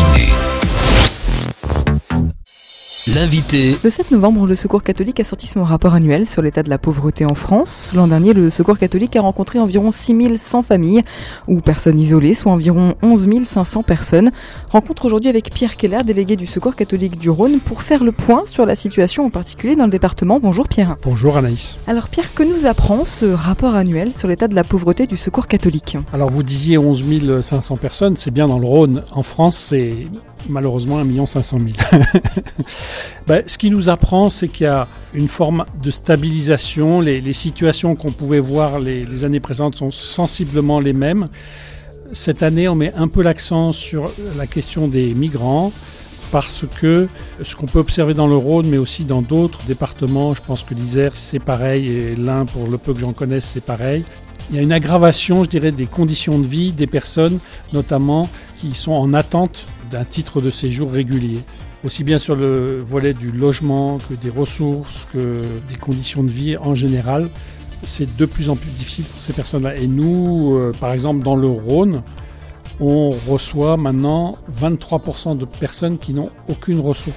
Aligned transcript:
matinée. 0.00 0.49
L'invité. 3.14 3.74
Le 3.82 3.90
7 3.90 4.12
novembre, 4.12 4.46
le 4.46 4.54
Secours 4.54 4.84
catholique 4.84 5.18
a 5.18 5.24
sorti 5.24 5.48
son 5.48 5.64
rapport 5.64 5.94
annuel 5.94 6.28
sur 6.28 6.42
l'état 6.42 6.62
de 6.62 6.70
la 6.70 6.78
pauvreté 6.78 7.24
en 7.24 7.34
France. 7.34 7.90
L'an 7.92 8.06
dernier, 8.06 8.34
le 8.34 8.50
Secours 8.50 8.78
catholique 8.78 9.16
a 9.16 9.20
rencontré 9.20 9.58
environ 9.58 9.90
6100 9.90 10.62
familles 10.62 11.02
ou 11.48 11.60
personnes 11.60 11.98
isolées, 11.98 12.34
soit 12.34 12.52
environ 12.52 12.94
11 13.02 13.26
500 13.44 13.82
personnes. 13.82 14.30
Rencontre 14.68 15.06
aujourd'hui 15.06 15.28
avec 15.28 15.52
Pierre 15.52 15.76
Keller, 15.76 16.04
délégué 16.04 16.36
du 16.36 16.46
Secours 16.46 16.76
catholique 16.76 17.18
du 17.18 17.30
Rhône, 17.30 17.58
pour 17.58 17.82
faire 17.82 18.04
le 18.04 18.12
point 18.12 18.44
sur 18.46 18.64
la 18.64 18.76
situation 18.76 19.26
en 19.26 19.30
particulier 19.30 19.74
dans 19.74 19.86
le 19.86 19.90
département. 19.90 20.38
Bonjour 20.38 20.68
Pierre. 20.68 20.96
Bonjour 21.02 21.36
Anaïs. 21.36 21.78
Alors 21.88 22.08
Pierre, 22.08 22.32
que 22.32 22.44
nous 22.44 22.66
apprend 22.66 23.04
ce 23.04 23.26
rapport 23.26 23.74
annuel 23.74 24.12
sur 24.12 24.28
l'état 24.28 24.46
de 24.46 24.54
la 24.54 24.62
pauvreté 24.62 25.08
du 25.08 25.16
Secours 25.16 25.48
catholique? 25.48 25.96
Alors 26.12 26.30
vous 26.30 26.44
disiez 26.44 26.78
11 26.78 27.40
500 27.40 27.76
personnes, 27.76 28.16
c'est 28.16 28.30
bien 28.30 28.46
dans 28.46 28.58
le 28.60 28.66
Rhône. 28.66 29.02
En 29.10 29.24
France, 29.24 29.56
c'est 29.56 30.04
malheureusement 30.48 30.98
1 30.98 31.26
500 31.26 31.58
000. 31.58 32.02
ben, 33.26 33.42
ce 33.46 33.58
qui 33.58 33.70
nous 33.70 33.88
apprend, 33.88 34.28
c'est 34.28 34.48
qu'il 34.48 34.64
y 34.64 34.68
a 34.68 34.88
une 35.14 35.28
forme 35.28 35.64
de 35.82 35.90
stabilisation. 35.90 37.00
Les, 37.00 37.32
situations 37.32 37.96
qu'on 37.96 38.12
pouvait 38.12 38.40
voir 38.40 38.80
les, 38.80 39.24
années 39.24 39.40
précédentes 39.40 39.76
sont 39.76 39.90
sensiblement 39.90 40.80
les 40.80 40.92
mêmes. 40.92 41.28
Cette 42.12 42.42
année, 42.42 42.68
on 42.68 42.74
met 42.74 42.92
un 42.94 43.08
peu 43.08 43.22
l'accent 43.22 43.72
sur 43.72 44.10
la 44.36 44.46
question 44.46 44.88
des 44.88 45.14
migrants 45.14 45.72
parce 46.32 46.64
que 46.80 47.08
ce 47.42 47.56
qu'on 47.56 47.66
peut 47.66 47.80
observer 47.80 48.14
dans 48.14 48.26
le 48.26 48.36
Rhône, 48.36 48.68
mais 48.68 48.78
aussi 48.78 49.04
dans 49.04 49.22
d'autres 49.22 49.64
départements, 49.66 50.32
je 50.34 50.42
pense 50.42 50.62
que 50.62 50.74
l'Isère 50.74 51.12
c'est 51.16 51.40
pareil, 51.40 51.88
et 51.88 52.14
l'Ain, 52.14 52.44
pour 52.44 52.68
le 52.68 52.78
peu 52.78 52.94
que 52.94 53.00
j'en 53.00 53.12
connaisse, 53.12 53.50
c'est 53.52 53.64
pareil. 53.64 54.04
Il 54.50 54.56
y 54.56 54.58
a 54.58 54.62
une 54.62 54.72
aggravation, 54.72 55.44
je 55.44 55.50
dirais, 55.50 55.70
des 55.72 55.86
conditions 55.86 56.38
de 56.38 56.46
vie 56.46 56.72
des 56.72 56.86
personnes, 56.86 57.38
notamment 57.72 58.28
qui 58.56 58.74
sont 58.74 58.92
en 58.92 59.14
attente 59.14 59.66
d'un 59.90 60.04
titre 60.04 60.40
de 60.40 60.50
séjour 60.50 60.90
régulier. 60.90 61.42
Aussi 61.84 62.04
bien 62.04 62.18
sur 62.18 62.36
le 62.36 62.80
volet 62.80 63.14
du 63.14 63.32
logement 63.32 63.98
que 63.98 64.14
des 64.14 64.30
ressources, 64.30 65.06
que 65.12 65.42
des 65.68 65.76
conditions 65.76 66.22
de 66.22 66.30
vie 66.30 66.56
en 66.56 66.74
général. 66.74 67.30
C'est 67.82 68.16
de 68.16 68.26
plus 68.26 68.50
en 68.50 68.56
plus 68.56 68.70
difficile 68.70 69.04
pour 69.06 69.22
ces 69.22 69.32
personnes-là. 69.32 69.76
Et 69.76 69.86
nous, 69.86 70.54
euh, 70.54 70.72
par 70.78 70.92
exemple, 70.92 71.22
dans 71.24 71.36
le 71.36 71.48
Rhône, 71.48 72.02
on 72.78 73.10
reçoit 73.10 73.76
maintenant 73.76 74.36
23% 74.60 75.36
de 75.36 75.44
personnes 75.44 75.98
qui 75.98 76.12
n'ont 76.12 76.30
aucune 76.48 76.80
ressource. 76.80 77.16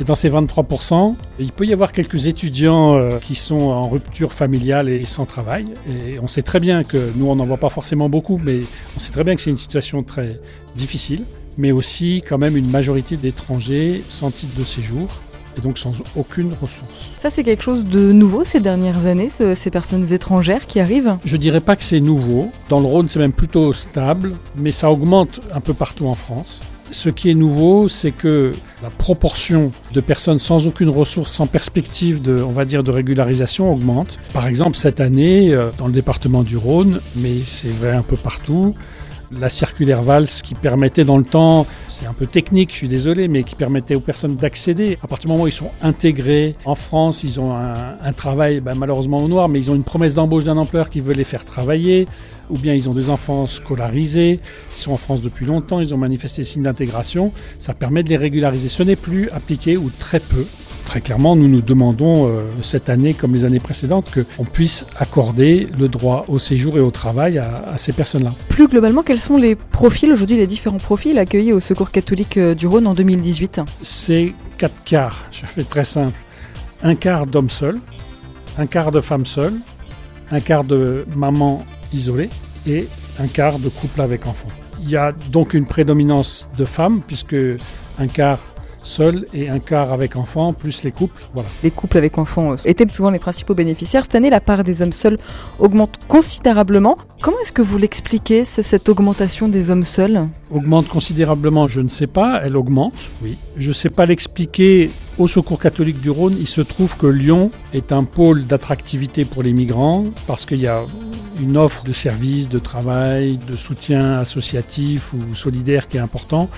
Et 0.00 0.04
dans 0.04 0.14
ces 0.14 0.30
23%, 0.30 1.14
il 1.38 1.52
peut 1.52 1.66
y 1.66 1.74
avoir 1.74 1.92
quelques 1.92 2.26
étudiants 2.26 2.94
euh, 2.94 3.18
qui 3.18 3.34
sont 3.34 3.60
en 3.60 3.88
rupture 3.88 4.32
familiale 4.32 4.88
et 4.88 5.04
sans 5.04 5.26
travail. 5.26 5.66
Et 5.86 6.18
on 6.20 6.26
sait 6.26 6.40
très 6.42 6.58
bien 6.58 6.84
que 6.84 7.12
nous, 7.16 7.26
on 7.26 7.36
n'en 7.36 7.44
voit 7.44 7.58
pas 7.58 7.68
forcément 7.68 8.08
beaucoup, 8.08 8.40
mais 8.42 8.60
on 8.96 9.00
sait 9.00 9.12
très 9.12 9.24
bien 9.24 9.36
que 9.36 9.42
c'est 9.42 9.50
une 9.50 9.58
situation 9.58 10.02
très 10.02 10.30
difficile, 10.74 11.24
mais 11.60 11.72
aussi 11.72 12.24
quand 12.26 12.38
même 12.38 12.56
une 12.56 12.70
majorité 12.70 13.16
d'étrangers 13.16 14.02
sans 14.08 14.30
titre 14.30 14.58
de 14.58 14.64
séjour 14.64 15.08
et 15.58 15.60
donc 15.60 15.78
sans 15.78 15.92
aucune 16.16 16.52
ressource. 16.60 17.10
Ça, 17.20 17.28
c'est 17.28 17.42
quelque 17.42 17.62
chose 17.62 17.84
de 17.84 18.12
nouveau 18.12 18.44
ces 18.44 18.60
dernières 18.60 19.06
années, 19.06 19.30
ce, 19.36 19.54
ces 19.54 19.70
personnes 19.70 20.12
étrangères 20.12 20.66
qui 20.66 20.80
arrivent? 20.80 21.16
Je 21.24 21.36
dirais 21.36 21.60
pas 21.60 21.76
que 21.76 21.82
c'est 21.82 22.00
nouveau. 22.00 22.48
Dans 22.68 22.80
le 22.80 22.86
Rhône, 22.86 23.08
c'est 23.08 23.18
même 23.18 23.32
plutôt 23.32 23.72
stable, 23.72 24.36
mais 24.56 24.70
ça 24.70 24.90
augmente 24.90 25.40
un 25.52 25.60
peu 25.60 25.74
partout 25.74 26.06
en 26.06 26.14
France. 26.14 26.60
Ce 26.92 27.08
qui 27.08 27.30
est 27.30 27.34
nouveau, 27.34 27.88
c'est 27.88 28.10
que 28.10 28.52
la 28.82 28.90
proportion 28.90 29.70
de 29.92 30.00
personnes 30.00 30.40
sans 30.40 30.66
aucune 30.66 30.88
ressource, 30.88 31.32
sans 31.32 31.46
perspective 31.46 32.20
de, 32.20 32.42
on 32.42 32.50
va 32.50 32.64
dire, 32.64 32.82
de 32.82 32.90
régularisation 32.90 33.72
augmente. 33.72 34.18
Par 34.32 34.48
exemple, 34.48 34.76
cette 34.76 34.98
année, 34.98 35.56
dans 35.78 35.86
le 35.86 35.92
département 35.92 36.42
du 36.42 36.56
Rhône, 36.56 37.00
mais 37.16 37.34
c'est 37.44 37.70
vrai 37.70 37.92
un 37.92 38.02
peu 38.02 38.16
partout, 38.16 38.74
la 39.32 39.48
circulaire 39.48 40.02
Valls 40.02 40.26
qui 40.26 40.54
permettait 40.54 41.04
dans 41.04 41.16
le 41.16 41.24
temps, 41.24 41.66
c'est 41.88 42.06
un 42.06 42.12
peu 42.12 42.26
technique, 42.26 42.70
je 42.70 42.76
suis 42.76 42.88
désolé, 42.88 43.28
mais 43.28 43.44
qui 43.44 43.54
permettait 43.54 43.94
aux 43.94 44.00
personnes 44.00 44.36
d'accéder. 44.36 44.98
À 45.02 45.06
partir 45.06 45.28
du 45.28 45.32
moment 45.32 45.44
où 45.44 45.48
ils 45.48 45.52
sont 45.52 45.70
intégrés 45.82 46.56
en 46.64 46.74
France, 46.74 47.22
ils 47.24 47.38
ont 47.40 47.54
un, 47.54 48.12
travail 48.12 48.60
ben, 48.60 48.74
malheureusement 48.74 49.18
au 49.18 49.28
noir, 49.28 49.48
mais 49.48 49.58
ils 49.58 49.70
ont 49.70 49.74
une 49.74 49.84
promesse 49.84 50.14
d'embauche 50.14 50.44
d'un 50.44 50.56
employeur 50.56 50.90
qui 50.90 51.00
veut 51.00 51.14
les 51.14 51.24
faire 51.24 51.44
travailler, 51.44 52.06
ou 52.50 52.58
bien 52.58 52.74
ils 52.74 52.88
ont 52.88 52.94
des 52.94 53.08
enfants 53.08 53.46
scolarisés, 53.46 54.40
ils 54.74 54.80
sont 54.80 54.92
en 54.92 54.96
France 54.96 55.22
depuis 55.22 55.46
longtemps, 55.46 55.80
ils 55.80 55.94
ont 55.94 55.98
manifesté 55.98 56.42
signe 56.42 56.62
d'intégration, 56.62 57.32
ça 57.58 57.72
permet 57.72 58.02
de 58.02 58.08
les 58.08 58.16
régulariser. 58.16 58.68
Ce 58.68 58.82
n'est 58.82 58.96
plus 58.96 59.30
appliqué 59.30 59.76
ou 59.76 59.90
très 59.90 60.20
peu 60.20 60.44
Très 60.90 61.00
clairement, 61.00 61.36
nous 61.36 61.46
nous 61.46 61.60
demandons 61.60 62.26
euh, 62.26 62.42
cette 62.62 62.88
année, 62.88 63.14
comme 63.14 63.32
les 63.32 63.44
années 63.44 63.60
précédentes, 63.60 64.12
qu'on 64.12 64.44
puisse 64.44 64.86
accorder 64.98 65.68
le 65.78 65.86
droit 65.86 66.24
au 66.26 66.40
séjour 66.40 66.76
et 66.78 66.80
au 66.80 66.90
travail 66.90 67.38
à, 67.38 67.62
à 67.64 67.76
ces 67.76 67.92
personnes-là. 67.92 68.32
Plus 68.48 68.66
globalement, 68.66 69.04
quels 69.04 69.20
sont 69.20 69.36
les 69.36 69.54
profils 69.54 70.10
aujourd'hui, 70.10 70.36
les 70.36 70.48
différents 70.48 70.78
profils 70.78 71.16
accueillis 71.16 71.52
au 71.52 71.60
Secours 71.60 71.92
catholique 71.92 72.36
du 72.40 72.66
Rhône 72.66 72.88
en 72.88 72.94
2018 72.94 73.60
C'est 73.82 74.34
quatre 74.58 74.82
quarts, 74.82 75.26
je 75.30 75.46
fais 75.46 75.62
très 75.62 75.84
simple. 75.84 76.18
Un 76.82 76.96
quart 76.96 77.28
d'hommes 77.28 77.50
seuls, 77.50 77.78
un 78.58 78.66
quart 78.66 78.90
de 78.90 79.00
femmes 79.00 79.26
seules, 79.26 79.60
un 80.32 80.40
quart 80.40 80.64
de 80.64 81.06
mamans 81.14 81.64
isolées 81.94 82.30
et 82.66 82.88
un 83.20 83.28
quart 83.28 83.60
de 83.60 83.68
couples 83.68 84.00
avec 84.00 84.26
enfants. 84.26 84.48
Il 84.82 84.90
y 84.90 84.96
a 84.96 85.12
donc 85.12 85.54
une 85.54 85.66
prédominance 85.66 86.48
de 86.56 86.64
femmes, 86.64 87.00
puisque 87.06 87.36
un 88.00 88.08
quart 88.08 88.49
seuls 88.82 89.26
et 89.34 89.48
un 89.48 89.58
quart 89.58 89.92
avec 89.92 90.16
enfants, 90.16 90.52
plus 90.52 90.82
les 90.82 90.92
couples. 90.92 91.22
Voilà. 91.34 91.48
Les 91.62 91.70
couples 91.70 91.98
avec 91.98 92.18
enfants 92.18 92.56
étaient 92.64 92.86
souvent 92.86 93.10
les 93.10 93.18
principaux 93.18 93.54
bénéficiaires. 93.54 94.04
Cette 94.04 94.14
année, 94.14 94.30
la 94.30 94.40
part 94.40 94.64
des 94.64 94.82
hommes 94.82 94.92
seuls 94.92 95.18
augmente 95.58 95.98
considérablement. 96.08 96.96
Comment 97.20 97.38
est-ce 97.42 97.52
que 97.52 97.62
vous 97.62 97.78
l'expliquez, 97.78 98.44
cette 98.44 98.88
augmentation 98.88 99.48
des 99.48 99.70
hommes 99.70 99.84
seuls? 99.84 100.28
Augmente 100.50 100.88
considérablement, 100.88 101.68
je 101.68 101.80
ne 101.80 101.88
sais 101.88 102.06
pas, 102.06 102.40
elle 102.42 102.56
augmente, 102.56 102.94
oui. 103.22 103.36
Je 103.56 103.68
ne 103.68 103.74
sais 103.74 103.90
pas 103.90 104.06
l'expliquer. 104.06 104.90
Au 105.18 105.28
Secours 105.28 105.58
catholique 105.58 106.00
du 106.00 106.08
Rhône, 106.08 106.34
il 106.40 106.46
se 106.46 106.62
trouve 106.62 106.96
que 106.96 107.06
Lyon 107.06 107.50
est 107.74 107.92
un 107.92 108.04
pôle 108.04 108.46
d'attractivité 108.46 109.26
pour 109.26 109.42
les 109.42 109.52
migrants 109.52 110.06
parce 110.26 110.46
qu'il 110.46 110.60
y 110.60 110.66
a 110.66 110.84
une 111.38 111.58
offre 111.58 111.84
de 111.84 111.92
services, 111.92 112.48
de 112.48 112.58
travail, 112.58 113.36
de 113.36 113.54
soutien 113.54 114.20
associatif 114.20 115.12
ou 115.12 115.34
solidaire 115.34 115.88
qui 115.88 115.98
est 115.98 116.00
important. 116.00 116.48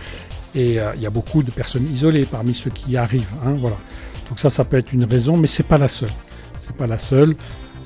Et 0.54 0.80
euh, 0.80 0.92
il 0.94 1.02
y 1.02 1.06
a 1.06 1.10
beaucoup 1.10 1.42
de 1.42 1.50
personnes 1.50 1.88
isolées 1.90 2.24
parmi 2.24 2.54
ceux 2.54 2.70
qui 2.70 2.96
arrivent. 2.96 3.34
Hein, 3.44 3.54
voilà. 3.58 3.76
Donc 4.28 4.38
ça, 4.38 4.50
ça 4.50 4.64
peut 4.64 4.76
être 4.76 4.92
une 4.92 5.04
raison, 5.04 5.36
mais 5.36 5.46
c'est 5.46 5.62
pas 5.62 5.78
la 5.78 5.88
seule. 5.88 6.10
C'est 6.58 6.74
pas 6.74 6.86
la 6.86 6.98
seule. 6.98 7.34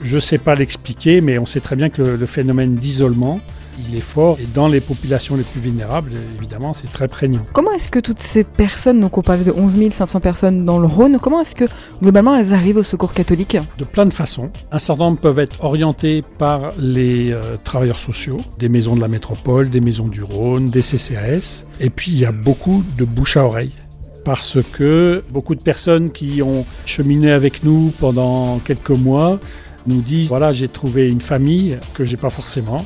Je 0.03 0.19
sais 0.19 0.39
pas 0.39 0.55
l'expliquer, 0.55 1.21
mais 1.21 1.39
on 1.39 1.47
sait 1.47 1.61
très 1.61 1.77
bien 1.77 1.89
que 1.89 2.03
le 2.03 2.27
phénomène 2.27 2.77
d'isolement, 2.77 3.41
il 3.79 3.97
est 3.97 4.01
fort. 4.01 4.39
Et 4.41 4.47
dans 4.55 4.69
les 4.69 4.81
populations 4.81 5.37
les 5.37 5.43
plus 5.43 5.61
vulnérables, 5.61 6.13
évidemment, 6.39 6.75
c'est 6.75 6.91
très 6.91 7.09
prégnant. 7.09 7.47
Comment 7.53 7.73
est-ce 7.73 7.89
que 7.89 7.99
toutes 7.99 8.21
ces 8.21 8.45
personnes, 8.45 9.01
donc 9.01 9.19
on 9.19 9.23
parle 9.23 9.45
de 9.45 9.53
11 9.53 9.77
500 9.91 10.21
personnes 10.21 10.65
dans 10.65 10.79
le 10.79 10.87
Rhône, 10.87 11.19
comment 11.21 11.41
est-ce 11.41 11.55
que 11.55 11.65
globalement 12.03 12.37
elles 12.37 12.53
arrivent 12.53 12.79
au 12.79 12.83
secours 12.83 13.15
catholique? 13.15 13.57
De 13.79 13.85
plein 13.85 14.07
de 14.07 14.13
façons. 14.13 14.51
Un 14.73 14.79
certain 14.79 15.05
nombre 15.05 15.19
peuvent 15.19 15.39
être 15.39 15.63
orientés 15.65 16.23
par 16.39 16.73
les 16.79 17.33
euh, 17.33 17.57
travailleurs 17.63 17.99
sociaux, 17.99 18.39
des 18.59 18.69
maisons 18.69 18.97
de 18.97 19.01
la 19.01 19.09
métropole, 19.09 19.71
des 19.71 19.81
maisons 19.81 20.09
du 20.09 20.23
Rhône, 20.23 20.71
des 20.71 20.83
CCAS. 20.83 21.65
Et 21.81 21.91
puis 21.91 22.11
il 22.11 22.19
y 22.19 22.25
a 22.25 22.33
beaucoup 22.33 22.85
de 22.97 23.05
bouche 23.05 23.37
à 23.37 23.45
oreille 23.45 23.73
parce 24.25 24.59
que 24.73 25.23
beaucoup 25.31 25.55
de 25.55 25.63
personnes 25.63 26.11
qui 26.11 26.43
ont 26.43 26.65
cheminé 26.85 27.31
avec 27.31 27.63
nous 27.63 27.93
pendant 28.01 28.59
quelques 28.59 28.91
mois 28.91 29.39
nous 29.87 30.01
disent 30.01 30.29
voilà 30.29 30.53
j'ai 30.53 30.69
trouvé 30.69 31.09
une 31.09 31.21
famille 31.21 31.79
que 31.95 32.05
j'ai 32.05 32.17
pas 32.17 32.31
forcément. 32.31 32.85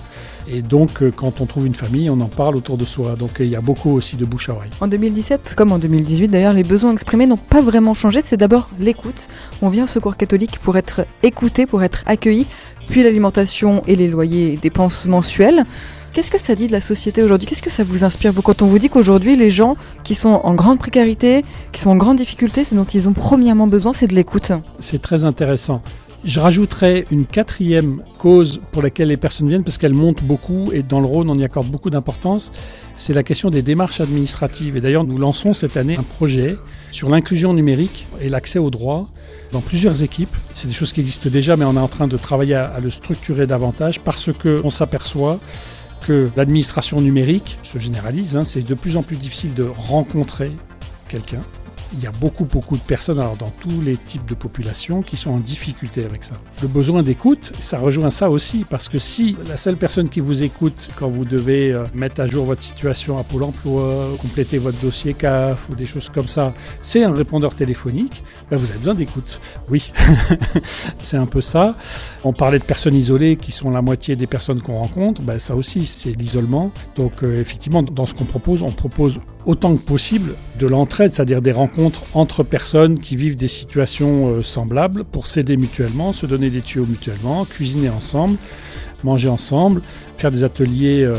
Et 0.49 0.63
donc 0.63 1.03
quand 1.17 1.41
on 1.41 1.47
trouve 1.47 1.67
une 1.67 1.75
famille 1.75 2.11
on 2.11 2.21
en 2.21 2.29
parle 2.29 2.57
autour 2.57 2.77
de 2.77 2.85
soi. 2.85 3.17
Donc 3.17 3.37
il 3.41 3.47
y 3.47 3.57
a 3.57 3.61
beaucoup 3.61 3.91
aussi 3.91 4.17
de 4.17 4.25
bouche 4.25 4.49
à 4.49 4.55
oreille. 4.55 4.71
En 4.81 4.89
2017 4.89 5.55
comme 5.57 5.73
en 5.73 5.79
2018 5.79 6.29
d'ailleurs 6.29 6.53
les 6.53 6.65
besoins 6.65 6.93
exprimés 6.93 7.27
n'ont 7.27 7.37
pas 7.37 7.61
vraiment 7.61 7.95
changé. 7.95 8.23
C'est 8.25 8.37
d'abord 8.37 8.69
l'écoute. 8.79 9.29
On 9.63 9.69
vient 9.69 9.85
au 9.85 9.89
secours 9.89 10.17
catholique 10.17 10.59
pour 10.59 10.77
être 10.77 11.07
écouté 11.23 11.67
pour 11.67 11.83
être 11.83 12.03
accueilli 12.07 12.47
puis 12.89 13.03
l'alimentation 13.03 13.83
et 13.87 13.95
les 13.97 14.09
loyers 14.09 14.55
et 14.55 14.57
dépenses 14.57 15.07
mensuelles. 15.07 15.65
Qu'est-ce 16.13 16.31
que 16.33 16.41
ça 16.41 16.57
dit 16.57 16.67
de 16.67 16.73
la 16.73 16.81
société 16.81 17.23
aujourd'hui? 17.23 17.47
Qu'est-ce 17.47 17.63
que 17.63 17.71
ça 17.71 17.85
vous 17.85 18.03
inspire? 18.03 18.33
Vous 18.33 18.43
quand 18.43 18.63
on 18.63 18.67
vous 18.67 18.81
dit 18.81 18.89
qu'aujourd'hui 18.89 19.37
les 19.37 19.51
gens 19.51 19.77
qui 20.03 20.17
sont 20.17 20.41
en 20.43 20.55
grande 20.55 20.81
précarité, 20.81 21.45
qui 21.71 21.81
sont 21.81 21.91
en 21.91 21.97
grande 21.97 22.17
difficulté, 22.17 22.65
ce 22.65 22.75
dont 22.75 22.85
ils 22.85 23.09
ont 23.09 23.13
premièrement 23.13 23.69
besoin, 23.69 23.93
c'est 23.93 24.09
de 24.09 24.15
l'écoute. 24.15 24.51
C'est 24.81 25.01
très 25.01 25.25
intéressant. 25.25 25.83
Je 26.23 26.39
rajouterais 26.39 27.07
une 27.11 27.25
quatrième 27.25 28.03
cause 28.19 28.61
pour 28.73 28.83
laquelle 28.83 29.09
les 29.09 29.17
personnes 29.17 29.49
viennent, 29.49 29.65
parce 29.65 29.79
qu'elle 29.79 29.95
monte 29.95 30.23
beaucoup, 30.23 30.71
et 30.71 30.83
dans 30.83 31.01
le 31.01 31.07
Rhône 31.07 31.31
on 31.31 31.39
y 31.39 31.45
accorde 31.45 31.69
beaucoup 31.69 31.89
d'importance, 31.89 32.51
c'est 32.97 33.15
la 33.15 33.23
question 33.23 33.49
des 33.49 33.63
démarches 33.63 34.03
administratives. 34.03 34.77
Et 34.77 34.83
d'ailleurs 34.83 35.05
nous 35.05 35.17
lançons 35.17 35.55
cette 35.55 35.79
année 35.79 35.97
un 35.97 36.03
projet 36.03 36.57
sur 36.91 37.09
l'inclusion 37.09 37.55
numérique 37.55 38.07
et 38.21 38.29
l'accès 38.29 38.59
aux 38.59 38.69
droits 38.69 39.07
dans 39.53 39.63
plusieurs 39.63 40.03
équipes. 40.03 40.29
C'est 40.55 40.69
des 40.69 40.75
choses 40.75 40.93
qui 40.93 41.01
existent 41.01 41.31
déjà, 41.31 41.57
mais 41.57 41.65
on 41.65 41.75
est 41.75 41.79
en 41.79 41.89
train 41.89 42.07
de 42.07 42.19
travailler 42.19 42.55
à, 42.55 42.67
à 42.67 42.81
le 42.81 42.91
structurer 42.91 43.47
davantage, 43.47 44.01
parce 44.01 44.31
qu'on 44.31 44.69
s'aperçoit 44.69 45.41
que 46.07 46.31
l'administration 46.37 47.01
numérique 47.01 47.59
se 47.63 47.79
généralise, 47.79 48.37
hein, 48.37 48.45
c'est 48.45 48.63
de 48.63 48.75
plus 48.75 48.97
en 48.97 49.03
plus 49.03 49.17
difficile 49.17 49.55
de 49.55 49.65
rencontrer 49.65 50.53
quelqu'un. 51.09 51.43
Il 51.93 52.03
y 52.03 52.07
a 52.07 52.11
beaucoup, 52.11 52.45
beaucoup 52.45 52.77
de 52.77 52.83
personnes, 52.83 53.19
alors 53.19 53.37
dans 53.37 53.51
tous 53.61 53.81
les 53.81 53.97
types 53.97 54.25
de 54.27 54.35
populations, 54.35 55.03
qui 55.03 55.17
sont 55.17 55.31
en 55.31 55.39
difficulté 55.39 56.05
avec 56.05 56.25
ça. 56.25 56.35
Le 56.63 56.69
besoin 56.69 57.03
d'écoute, 57.03 57.53
ça 57.61 57.79
rejoint 57.79 58.11
ça 58.11 58.31
aussi, 58.31 58.65
parce 58.69 58.89
que 58.89 58.99
si 58.99 59.37
la 59.49 59.57
seule 59.57 59.77
personne 59.77 60.09
qui 60.09 60.21
vous 60.21 60.43
écoute 60.43 60.91
quand 60.97 61.09
vous 61.09 61.25
devez 61.25 61.73
euh, 61.73 61.85
mettre 61.95 62.21
à 62.21 62.27
jour 62.27 62.45
votre 62.45 62.63
situation 62.63 63.19
à 63.19 63.25
Pôle 63.25 63.43
emploi, 63.43 64.09
compléter 64.21 64.59
votre 64.59 64.81
dossier 64.81 65.15
CAF 65.15 65.69
ou 65.69 65.75
des 65.75 65.87
choses 65.87 66.09
comme 66.09 66.29
ça, 66.29 66.55
c'est 66.83 67.03
un 67.03 67.13
répondeur 67.13 67.55
téléphonique, 67.55 68.23
ben 68.51 68.57
vous 68.57 68.71
avez 68.71 68.79
besoin 68.79 68.95
d'écoute. 68.95 69.41
Oui, 69.69 69.93
c'est 71.01 71.17
un 71.17 71.27
peu 71.27 71.41
ça. 71.41 71.77
On 72.25 72.33
parlait 72.33 72.59
de 72.59 72.65
personnes 72.65 72.95
isolées 72.95 73.37
qui 73.37 73.53
sont 73.53 73.71
la 73.71 73.83
moitié 73.83 74.17
des 74.17 74.27
personnes 74.27 74.63
qu'on 74.63 74.79
rencontre, 74.79 75.23
ben 75.23 75.39
ça 75.39 75.55
aussi 75.55 75.87
c'est 75.87 76.13
l'isolement. 76.13 76.71
Donc 76.97 77.23
euh, 77.23 77.41
effectivement, 77.41 77.83
dans 77.83 78.07
ce 78.07 78.15
qu'on 78.15 78.25
propose, 78.25 78.63
on 78.63 78.73
propose 78.73 79.21
autant 79.47 79.75
que 79.75 79.83
possible 79.83 80.35
de 80.59 80.67
l'entraide, 80.67 81.13
c'est-à-dire 81.13 81.43
des 81.43 81.53
rencontres 81.53 82.03
entre 82.15 82.43
personnes 82.43 82.99
qui 82.99 83.17
vivent 83.17 83.37
des 83.37 83.49
situations 83.49 84.29
euh, 84.29 84.43
semblables 84.43 85.05
pour 85.05 85.27
s'aider 85.27 85.57
mutuellement, 85.57 86.13
se 86.13 86.27
donner 86.27 86.51
des 86.51 86.61
tuyaux 86.61 86.87
mutuellement, 86.87 87.45
cuisiner 87.45 87.89
ensemble, 87.89 88.37
manger 89.03 89.29
ensemble, 89.29 89.83
faire 90.19 90.31
des 90.31 90.45
ateliers 90.45 91.05
euh, 91.05 91.15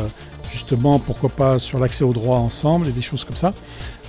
justement, 0.51 0.99
pourquoi 0.99 1.29
pas 1.29 1.59
sur 1.59 1.79
l'accès 1.79 2.03
au 2.03 2.13
droit 2.13 2.37
ensemble 2.37 2.87
et 2.87 2.91
des 2.91 3.01
choses 3.01 3.25
comme 3.25 3.35
ça, 3.35 3.53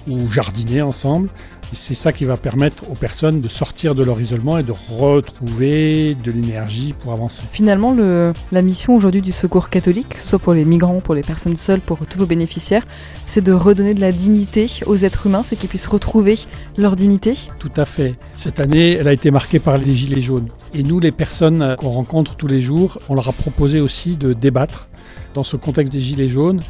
ou 0.08 0.30
jardiner 0.30 0.82
ensemble. 0.82 1.28
C'est 1.74 1.94
ça 1.94 2.12
qui 2.12 2.26
va 2.26 2.36
permettre 2.36 2.84
aux 2.90 2.94
personnes 2.94 3.40
de 3.40 3.48
sortir 3.48 3.94
de 3.94 4.04
leur 4.04 4.20
isolement 4.20 4.58
et 4.58 4.62
de 4.62 4.74
retrouver 4.90 6.14
de 6.22 6.30
l'énergie 6.30 6.92
pour 6.92 7.14
avancer. 7.14 7.42
Finalement, 7.50 7.92
le, 7.92 8.34
la 8.52 8.60
mission 8.60 8.94
aujourd'hui 8.94 9.22
du 9.22 9.32
Secours 9.32 9.70
catholique, 9.70 10.10
que 10.10 10.18
ce 10.18 10.28
soit 10.28 10.38
pour 10.38 10.52
les 10.52 10.66
migrants, 10.66 11.00
pour 11.00 11.14
les 11.14 11.22
personnes 11.22 11.56
seules, 11.56 11.80
pour 11.80 12.06
tous 12.06 12.18
vos 12.18 12.26
bénéficiaires, 12.26 12.86
c'est 13.26 13.42
de 13.42 13.52
redonner 13.52 13.94
de 13.94 14.00
la 14.00 14.12
dignité 14.12 14.68
aux 14.84 14.96
êtres 14.96 15.28
humains, 15.28 15.42
c'est 15.42 15.56
qu'ils 15.56 15.70
puissent 15.70 15.86
retrouver 15.86 16.38
leur 16.76 16.94
dignité. 16.94 17.38
Tout 17.58 17.72
à 17.76 17.86
fait. 17.86 18.16
Cette 18.36 18.60
année, 18.60 18.92
elle 18.92 19.08
a 19.08 19.12
été 19.14 19.30
marquée 19.30 19.58
par 19.58 19.78
les 19.78 19.96
Gilets 19.96 20.20
jaunes. 20.20 20.48
Et 20.74 20.82
nous, 20.82 21.00
les 21.00 21.12
personnes 21.12 21.74
qu'on 21.78 21.88
rencontre 21.88 22.36
tous 22.36 22.48
les 22.48 22.60
jours, 22.60 23.00
on 23.08 23.14
leur 23.14 23.28
a 23.28 23.32
proposé 23.32 23.80
aussi 23.80 24.16
de 24.16 24.34
débattre 24.34 24.88
dans 25.32 25.42
ce 25.42 25.56
contexte 25.56 25.92
des 25.92 26.00
Gilets 26.00 26.28
jaunes. 26.28 26.62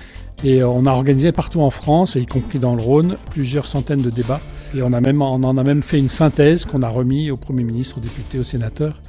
Et 0.45 0.65
on 0.65 0.87
a 0.87 0.91
organisé 0.91 1.31
partout 1.31 1.61
en 1.61 1.71
France, 1.71 2.17
et 2.17 2.21
y 2.21 2.27
compris 2.27 2.59
dans 2.59 2.75
le 2.75 2.83
Rhône, 2.83 3.17
plusieurs 3.31 3.67
centaines 3.67 4.03
de 4.03 4.11
débats. 4.11 4.41
Et 4.75 4.83
on, 4.83 4.87
en 4.87 5.57
a 5.57 5.63
même 5.63 5.83
fait 5.83 5.99
une 5.99 6.09
synthèse 6.09 6.65
qu'on 6.65 6.83
a 6.83 6.89
remis 6.89 7.31
au 7.31 7.37
Premier 7.37 7.63
ministre, 7.63 7.99
aux 7.99 8.01
députés, 8.01 8.39
aux 8.39 8.45
sénateurs. 8.45 9.01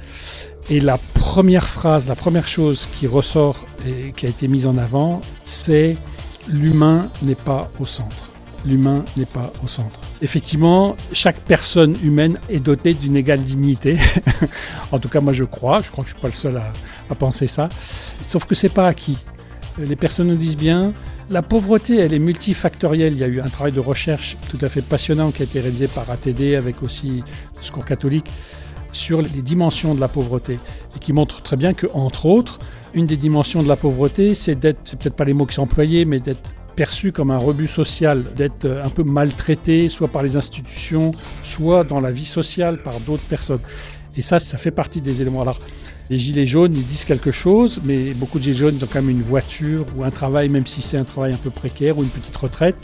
Et 0.70 0.80
la 0.80 0.98
première 1.14 1.66
phrase, 1.66 2.06
la 2.06 2.14
première 2.14 2.46
chose 2.46 2.86
qui 2.86 3.06
ressort 3.06 3.66
et 3.86 4.12
qui 4.12 4.26
a 4.26 4.28
été 4.28 4.46
mise 4.46 4.66
en 4.66 4.76
avant, 4.76 5.20
c'est 5.44 5.96
l'humain 6.48 7.10
n'est 7.22 7.34
pas 7.34 7.70
au 7.80 7.86
centre. 7.86 8.30
L'humain 8.64 9.04
n'est 9.16 9.26
pas 9.26 9.52
au 9.62 9.66
centre. 9.66 10.00
Effectivement, 10.22 10.96
chaque 11.12 11.40
personne 11.40 11.94
humaine 12.02 12.38
est 12.48 12.60
dotée 12.60 12.94
d'une 12.94 13.16
égale 13.16 13.42
dignité. 13.42 13.98
en 14.92 14.98
tout 14.98 15.08
cas, 15.08 15.20
moi 15.20 15.32
je 15.32 15.44
crois. 15.44 15.80
Je 15.80 15.90
crois 15.90 16.04
que 16.04 16.10
je 16.10 16.14
suis 16.14 16.22
pas 16.22 16.28
le 16.28 16.34
seul 16.34 16.56
à, 16.56 16.72
à 17.10 17.14
penser 17.14 17.46
ça. 17.46 17.68
Sauf 18.22 18.44
que 18.44 18.54
c'est 18.54 18.72
pas 18.72 18.86
acquis. 18.86 19.18
Les 19.78 19.96
personnes 19.96 20.28
nous 20.28 20.36
disent 20.36 20.56
bien, 20.56 20.92
la 21.30 21.42
pauvreté, 21.42 21.98
elle 21.98 22.12
est 22.12 22.20
multifactorielle. 22.20 23.14
Il 23.14 23.18
y 23.18 23.24
a 23.24 23.26
eu 23.26 23.40
un 23.40 23.48
travail 23.48 23.72
de 23.72 23.80
recherche 23.80 24.36
tout 24.48 24.58
à 24.60 24.68
fait 24.68 24.82
passionnant 24.82 25.32
qui 25.32 25.42
a 25.42 25.44
été 25.46 25.60
réalisé 25.60 25.88
par 25.88 26.08
ATD 26.10 26.54
avec 26.54 26.82
aussi 26.82 27.24
le 27.56 27.62
Secours 27.62 27.84
catholique 27.84 28.30
sur 28.92 29.20
les 29.20 29.42
dimensions 29.42 29.94
de 29.94 30.00
la 30.00 30.06
pauvreté 30.06 30.60
et 30.94 30.98
qui 31.00 31.12
montre 31.12 31.42
très 31.42 31.56
bien 31.56 31.74
que, 31.74 31.88
entre 31.92 32.26
autres, 32.26 32.60
une 32.94 33.06
des 33.06 33.16
dimensions 33.16 33.64
de 33.64 33.68
la 33.68 33.74
pauvreté, 33.74 34.34
c'est 34.34 34.54
d'être, 34.54 34.78
c'est 34.84 34.96
peut-être 34.96 35.16
pas 35.16 35.24
les 35.24 35.34
mots 35.34 35.46
qui 35.46 35.54
sont 35.54 35.62
employés, 35.62 36.04
mais 36.04 36.20
d'être 36.20 36.54
perçu 36.76 37.10
comme 37.10 37.32
un 37.32 37.38
rebut 37.38 37.66
social, 37.66 38.32
d'être 38.36 38.66
un 38.66 38.90
peu 38.90 39.02
maltraité, 39.02 39.88
soit 39.88 40.08
par 40.08 40.22
les 40.22 40.36
institutions, 40.36 41.10
soit 41.42 41.82
dans 41.82 42.00
la 42.00 42.12
vie 42.12 42.24
sociale 42.24 42.80
par 42.82 43.00
d'autres 43.00 43.24
personnes. 43.24 43.60
Et 44.16 44.22
ça, 44.22 44.38
ça 44.38 44.56
fait 44.56 44.70
partie 44.70 45.00
des 45.00 45.20
éléments. 45.20 45.44
Les 46.10 46.18
gilets 46.18 46.46
jaunes, 46.46 46.74
ils 46.74 46.84
disent 46.84 47.04
quelque 47.04 47.32
chose, 47.32 47.80
mais 47.84 48.12
beaucoup 48.14 48.38
de 48.38 48.44
gilets 48.44 48.58
jaunes, 48.58 48.76
ont 48.82 48.86
quand 48.86 49.00
même 49.00 49.10
une 49.10 49.22
voiture 49.22 49.86
ou 49.96 50.04
un 50.04 50.10
travail, 50.10 50.48
même 50.48 50.66
si 50.66 50.82
c'est 50.82 50.98
un 50.98 51.04
travail 51.04 51.32
un 51.32 51.38
peu 51.38 51.50
précaire 51.50 51.98
ou 51.98 52.02
une 52.02 52.10
petite 52.10 52.36
retraite. 52.36 52.76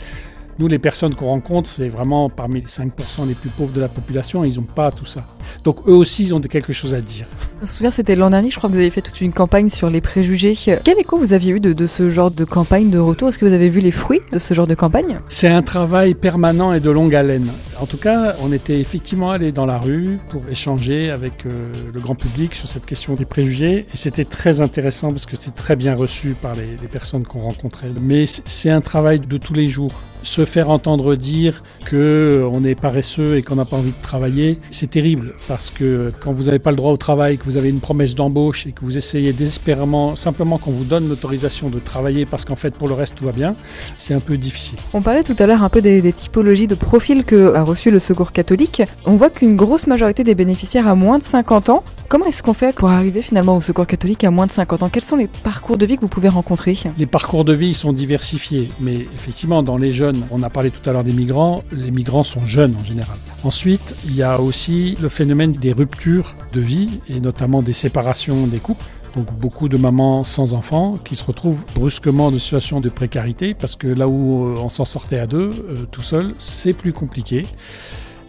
Nous, 0.59 0.67
les 0.67 0.79
personnes 0.79 1.15
qu'on 1.15 1.27
rencontre, 1.27 1.69
c'est 1.69 1.89
vraiment 1.89 2.29
parmi 2.29 2.61
les 2.61 2.67
5% 2.67 3.27
les 3.27 3.33
plus 3.33 3.49
pauvres 3.49 3.73
de 3.73 3.81
la 3.81 3.87
population, 3.89 4.43
ils 4.43 4.55
n'ont 4.55 4.63
pas 4.63 4.91
tout 4.91 5.05
ça. 5.05 5.25
Donc 5.63 5.77
eux 5.87 5.93
aussi, 5.93 6.23
ils 6.23 6.35
ont 6.35 6.39
quelque 6.39 6.73
chose 6.73 6.93
à 6.93 7.01
dire. 7.01 7.25
Je 7.59 7.65
me 7.65 7.67
souviens, 7.67 7.91
c'était 7.91 8.15
l'an 8.15 8.31
dernier, 8.31 8.49
je 8.49 8.57
crois 8.57 8.69
que 8.69 8.73
vous 8.73 8.81
avez 8.81 8.89
fait 8.89 9.01
toute 9.01 9.21
une 9.21 9.33
campagne 9.33 9.69
sur 9.69 9.89
les 9.89 10.01
préjugés. 10.01 10.55
Quel 10.83 10.99
écho 10.99 11.17
vous 11.17 11.33
aviez 11.33 11.53
eu 11.53 11.59
de, 11.59 11.73
de 11.73 11.87
ce 11.87 12.09
genre 12.09 12.31
de 12.31 12.43
campagne 12.43 12.89
de 12.89 12.97
retour? 12.97 13.29
Est-ce 13.29 13.37
que 13.37 13.45
vous 13.45 13.53
avez 13.53 13.69
vu 13.69 13.79
les 13.79 13.91
fruits 13.91 14.21
de 14.31 14.39
ce 14.39 14.53
genre 14.53 14.67
de 14.67 14.75
campagne? 14.75 15.19
C'est 15.27 15.47
un 15.47 15.61
travail 15.61 16.13
permanent 16.15 16.73
et 16.73 16.79
de 16.79 16.89
longue 16.89 17.13
haleine. 17.13 17.47
En 17.79 17.85
tout 17.85 17.97
cas, 17.97 18.35
on 18.41 18.51
était 18.51 18.79
effectivement 18.79 19.31
allé 19.31 19.51
dans 19.51 19.65
la 19.65 19.79
rue 19.79 20.19
pour 20.29 20.43
échanger 20.49 21.09
avec 21.09 21.45
euh, 21.45 21.71
le 21.93 21.99
grand 21.99 22.15
public 22.15 22.53
sur 22.53 22.67
cette 22.67 22.85
question 22.85 23.15
des 23.15 23.25
préjugés. 23.25 23.85
Et 23.93 23.97
c'était 23.97 24.25
très 24.25 24.61
intéressant 24.61 25.09
parce 25.09 25.25
que 25.25 25.35
c'était 25.35 25.51
très 25.51 25.75
bien 25.75 25.95
reçu 25.95 26.35
par 26.39 26.55
les, 26.55 26.77
les 26.81 26.87
personnes 26.87 27.25
qu'on 27.25 27.39
rencontrait. 27.39 27.89
Mais 28.01 28.25
c'est 28.27 28.69
un 28.69 28.81
travail 28.81 29.19
de 29.19 29.37
tous 29.37 29.53
les 29.53 29.69
jours. 29.69 30.01
Se 30.23 30.45
faire 30.45 30.69
entendre 30.69 31.15
dire 31.15 31.63
que 31.85 32.47
on 32.51 32.63
est 32.63 32.75
paresseux 32.75 33.37
et 33.37 33.41
qu'on 33.41 33.55
n'a 33.55 33.65
pas 33.65 33.77
envie 33.77 33.89
de 33.91 34.01
travailler, 34.03 34.59
c'est 34.69 34.89
terrible 34.89 35.33
parce 35.47 35.69
que 35.69 36.11
quand 36.19 36.31
vous 36.31 36.43
n'avez 36.43 36.59
pas 36.59 36.71
le 36.71 36.77
droit 36.77 36.91
au 36.91 36.97
travail, 36.97 37.37
que 37.37 37.45
vous 37.45 37.57
avez 37.57 37.69
une 37.69 37.79
promesse 37.79 38.15
d'embauche 38.15 38.67
et 38.67 38.71
que 38.71 38.81
vous 38.81 38.97
essayez 38.97 39.33
désespérément 39.33 40.15
simplement 40.15 40.57
qu'on 40.57 40.71
vous 40.71 40.83
donne 40.83 41.07
l'autorisation 41.09 41.69
de 41.69 41.79
travailler 41.79 42.25
parce 42.25 42.45
qu'en 42.45 42.55
fait 42.55 42.75
pour 42.75 42.87
le 42.87 42.93
reste 42.93 43.15
tout 43.15 43.25
va 43.25 43.31
bien, 43.31 43.55
c'est 43.97 44.13
un 44.13 44.19
peu 44.19 44.37
difficile. 44.37 44.77
On 44.93 45.01
parlait 45.01 45.23
tout 45.23 45.35
à 45.39 45.47
l'heure 45.47 45.63
un 45.63 45.69
peu 45.69 45.81
des, 45.81 46.01
des 46.01 46.13
typologies 46.13 46.67
de 46.67 46.75
profils 46.75 47.23
que 47.25 47.53
a 47.53 47.63
reçu 47.63 47.91
le 47.91 47.99
Secours 47.99 48.31
catholique. 48.31 48.81
On 49.05 49.15
voit 49.15 49.29
qu'une 49.29 49.55
grosse 49.55 49.87
majorité 49.87 50.23
des 50.23 50.35
bénéficiaires 50.35 50.87
a 50.87 50.95
moins 50.95 51.17
de 51.17 51.23
50 51.23 51.69
ans. 51.69 51.83
Comment 52.09 52.25
est-ce 52.25 52.43
qu'on 52.43 52.53
fait 52.53 52.75
pour 52.75 52.89
arriver 52.89 53.21
finalement 53.21 53.55
au 53.55 53.61
Secours 53.61 53.87
catholique 53.87 54.23
à 54.25 54.31
moins 54.31 54.45
de 54.45 54.51
50 54.51 54.83
ans? 54.83 54.89
Quels 54.89 55.03
sont 55.03 55.15
les 55.15 55.27
parcours 55.27 55.77
de 55.77 55.85
vie 55.85 55.95
que 55.95 56.01
vous 56.01 56.09
pouvez 56.09 56.27
rencontrer? 56.27 56.77
Les 56.97 57.05
parcours 57.05 57.45
de 57.45 57.53
vie 57.53 57.73
sont 57.73 57.93
diversifiés, 57.93 58.69
mais 58.79 59.07
effectivement 59.15 59.63
dans 59.63 59.77
les 59.77 59.91
jeunes, 59.93 60.21
on 60.29 60.43
a 60.43 60.49
parlé 60.49 60.71
tout 60.71 60.87
à 60.89 60.93
l'heure 60.93 61.03
des 61.03 61.13
migrants, 61.13 61.63
les 61.71 61.89
migrants 61.89 62.23
sont 62.23 62.45
jeunes 62.45 62.75
en 62.79 62.83
général. 62.83 63.15
Ensuite, 63.43 63.95
il 64.05 64.15
y 64.15 64.23
a 64.23 64.39
aussi 64.39 64.97
le 65.01 65.09
phénomène 65.09 65.30
des 65.35 65.73
ruptures 65.73 66.35
de 66.53 66.61
vie 66.61 66.99
et 67.09 67.19
notamment 67.19 67.61
des 67.61 67.73
séparations 67.73 68.47
des 68.47 68.59
couples. 68.59 68.83
Donc 69.15 69.31
beaucoup 69.33 69.67
de 69.67 69.77
mamans 69.77 70.23
sans 70.23 70.53
enfants 70.53 70.97
qui 71.03 71.15
se 71.15 71.23
retrouvent 71.23 71.65
brusquement 71.75 72.25
dans 72.25 72.37
une 72.37 72.39
situation 72.39 72.79
de 72.79 72.89
précarité 72.89 73.53
parce 73.53 73.75
que 73.75 73.87
là 73.87 74.07
où 74.07 74.55
on 74.57 74.69
s'en 74.69 74.85
sortait 74.85 75.19
à 75.19 75.27
deux, 75.27 75.49
euh, 75.69 75.85
tout 75.91 76.01
seul, 76.01 76.33
c'est 76.37 76.73
plus 76.73 76.93
compliqué. 76.93 77.45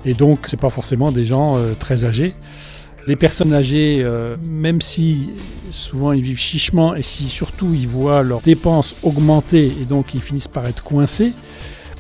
Et 0.05 0.15
donc 0.15 0.47
c'est 0.49 0.59
pas 0.59 0.71
forcément 0.71 1.13
des 1.13 1.25
gens 1.25 1.57
euh, 1.57 1.75
très 1.79 2.05
âgés. 2.05 2.35
Les 3.07 3.17
personnes 3.17 3.53
âgées, 3.53 4.01
euh, 4.01 4.37
même 4.49 4.81
si 4.81 5.31
souvent 5.71 6.13
ils 6.13 6.23
vivent 6.23 6.39
chichement 6.39 6.95
et 6.95 7.03
si 7.03 7.29
surtout 7.29 7.75
ils 7.75 7.89
voient 7.89 8.23
leurs 8.23 8.41
dépenses 8.41 8.97
augmenter 9.03 9.67
et 9.67 9.85
donc 9.85 10.15
ils 10.15 10.21
finissent 10.21 10.49
par 10.49 10.67
être 10.67 10.83
coincés, 10.83 11.33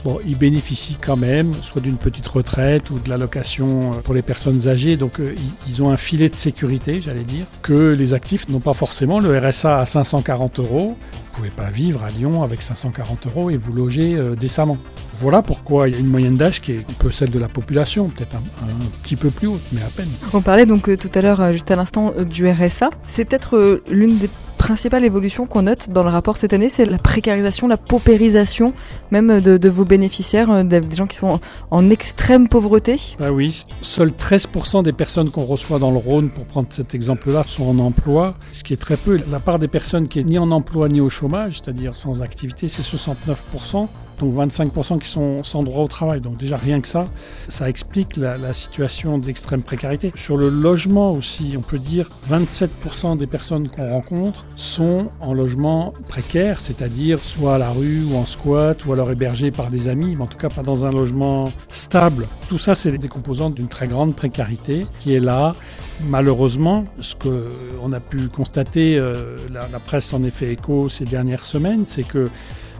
bon, 0.05 0.19
ils 0.27 0.37
bénéficient 0.39 0.97
quand 1.01 1.17
même 1.17 1.53
soit 1.55 1.81
d'une 1.81 1.97
petite 1.97 2.27
retraite 2.27 2.91
ou 2.91 2.99
de 2.99 3.09
l'allocation 3.09 3.93
pour 4.05 4.15
les 4.15 4.23
personnes 4.23 4.69
âgées. 4.69 4.97
Donc 4.97 5.21
euh, 5.21 5.35
ils 5.69 5.83
ont 5.83 5.91
un 5.91 5.97
filet 5.97 6.29
de 6.29 6.37
sécurité, 6.37 7.01
j'allais 7.01 7.25
dire, 7.25 7.47
que 7.63 7.93
les 7.93 8.15
actifs 8.15 8.49
n'ont 8.49 8.61
pas 8.61 8.75
forcément. 8.75 9.21
Le 9.21 9.39
RSA 9.39 9.81
à 9.81 9.87
540 9.87 10.59
euros, 10.59 10.97
vous 11.13 11.37
pouvez 11.39 11.51
pas 11.51 11.71
vivre 11.71 12.05
à 12.05 12.09
Lyon 12.09 12.43
avec 12.43 12.63
540 12.63 13.27
euros 13.27 13.51
et 13.51 13.57
vous 13.57 13.73
loger 13.73 14.15
euh, 14.15 14.35
décemment. 14.35 14.79
Voilà 15.15 15.41
pourquoi 15.41 15.89
il 15.89 15.95
y 15.95 15.97
a 15.97 16.01
une 16.01 16.09
moyenne 16.09 16.37
d'âge 16.37 16.61
qui 16.61 16.73
est 16.73 16.79
un 16.81 16.95
peu 16.99 17.11
celle 17.11 17.31
de 17.31 17.39
la 17.39 17.49
population, 17.49 18.09
peut-être 18.09 18.35
un, 18.35 18.65
un, 18.67 19.03
petit 19.03 19.17
peu 19.17 19.31
plus 19.31 19.47
haute, 19.47 19.63
mais 19.73 19.81
à 19.81 19.89
peine. 19.97 20.09
On 20.33 20.41
parlait 20.41 20.67
donc 20.67 20.89
euh, 20.89 20.97
tout 20.97 21.11
à 21.15 21.23
l'heure, 21.23 21.41
euh, 21.41 21.53
juste 21.53 21.71
à 21.71 21.77
l'instant, 21.77 22.13
euh, 22.19 22.25
du 22.25 22.49
RSA. 22.49 22.91
C'est 23.07 23.25
peut-être 23.25 23.57
euh, 23.57 23.83
l'une 23.89 24.19
des 24.19 24.29
principales 24.63 25.05
évolutions 25.05 25.45
qu'on 25.45 25.63
note 25.63 25.91
dans 25.91 26.05
le 26.05 26.09
rapport 26.09 26.37
cette 26.37 26.53
année, 26.53 26.69
c'est 26.69 26.85
la 26.85 26.99
précarisation, 26.99 27.67
la 27.67 27.77
paupérisation 27.77 28.73
même 29.11 29.41
de, 29.41 29.57
de 29.57 29.69
vos 29.69 29.85
bénéficiaires, 29.85 30.53
euh, 30.53 30.63
des 30.63 30.81
gens 30.95 31.09
qui 31.09 31.17
sont 31.17 31.27
en, 31.27 31.41
en 31.73 31.91
extrême 31.91 32.49
pauvreté. 32.49 33.17
Ah 33.19 33.33
oui, 33.33 33.65
seuls 33.83 34.13
13% 34.13 34.85
des 34.85 34.93
personnes 34.93 35.31
qu'on 35.31 35.43
reçoit 35.43 35.81
dans 35.81 35.91
le 35.91 35.99
Rhône, 35.99 36.31
pour 36.31 36.45
prendre 36.45 36.69
cet 36.71 36.95
exemple-là, 36.95 37.43
sont 37.43 37.65
en 37.65 37.79
emploi, 37.81 38.35
ce 38.53 38.63
qui 38.63 38.73
est 38.73 38.77
très 38.77 38.97
peu. 38.97 39.21
La 39.33 39.41
part 39.41 39.59
des 39.59 39.67
personnes 39.67 40.07
qui 40.07 40.21
est 40.21 40.25
ni 40.25 40.39
en 40.39 40.53
emploi 40.53 40.89
ni 40.89 41.01
au 41.01 41.11
chômage, 41.11 41.59
c'est-à-dire 41.59 41.93
sans 41.93 42.23
activité, 42.23 42.69
c'est 42.69 42.83
69%. 42.83 43.89
Donc 44.23 44.37
25% 44.37 45.01
qui 45.01 45.09
sont 45.09 45.43
sans 45.43 45.65
droit 45.65 45.83
au 45.83 45.89
travail. 45.89 46.21
Donc 46.21 46.37
déjà 46.37 46.57
rien 46.57 46.81
que 46.81 46.87
ça, 46.87 47.07
ça 47.49 47.69
explique 47.69 48.17
la, 48.17 48.53
situation 48.53 49.19
d'extrême 49.19 49.63
précarité. 49.63 50.13
Sur 50.15 50.37
le 50.37 50.49
logement 50.49 51.13
aussi, 51.13 51.57
on 51.59 51.61
peut 51.61 51.79
dire 51.79 52.09
27% 52.31 53.17
des 53.17 53.27
personnes 53.27 53.69
qu'on 53.69 53.91
rencontre 53.91 54.45
sont 54.55 55.09
en 55.21 55.35
logement 55.35 55.93
précaire, 56.07 56.61
c'est-à-dire 56.61 57.19
soit 57.19 57.57
à 57.57 57.59
la 57.59 57.71
rue 57.71 58.05
ou 58.05 58.17
en 58.17 58.25
squat 58.25 58.87
ou 58.87 58.93
alors 58.93 59.11
hébergés 59.11 59.51
par 59.51 59.71
des 59.71 59.89
amis, 59.89 60.15
mais 60.15 60.23
en 60.23 60.29
tout 60.29 60.39
cas 60.39 60.51
pas 60.51 60.63
dans 60.63 60.85
un 60.85 60.93
logement 60.93 61.51
stable. 61.71 62.29
Tout 62.49 62.59
ça, 62.59 62.77
c'est 62.77 62.97
des 62.97 63.09
composantes 63.09 63.55
d'une 63.55 63.69
très 63.69 63.89
grande 63.89 64.15
précarité 64.15 64.87
qui 65.01 65.15
est 65.15 65.21
là. 65.21 65.57
Malheureusement, 66.05 66.85
ce 67.01 67.17
qu'on 67.17 67.93
a 67.93 68.01
pu 68.01 68.29
constater, 68.29 68.99
euh, 68.99 69.39
la, 69.51 69.67
presse 69.81 70.13
en 70.13 70.23
fait 70.31 70.53
écho 70.53 70.89
ces 70.89 71.07
dernières 71.07 71.43
semaines, 71.43 71.85
c'est 71.89 72.05
que 72.05 72.29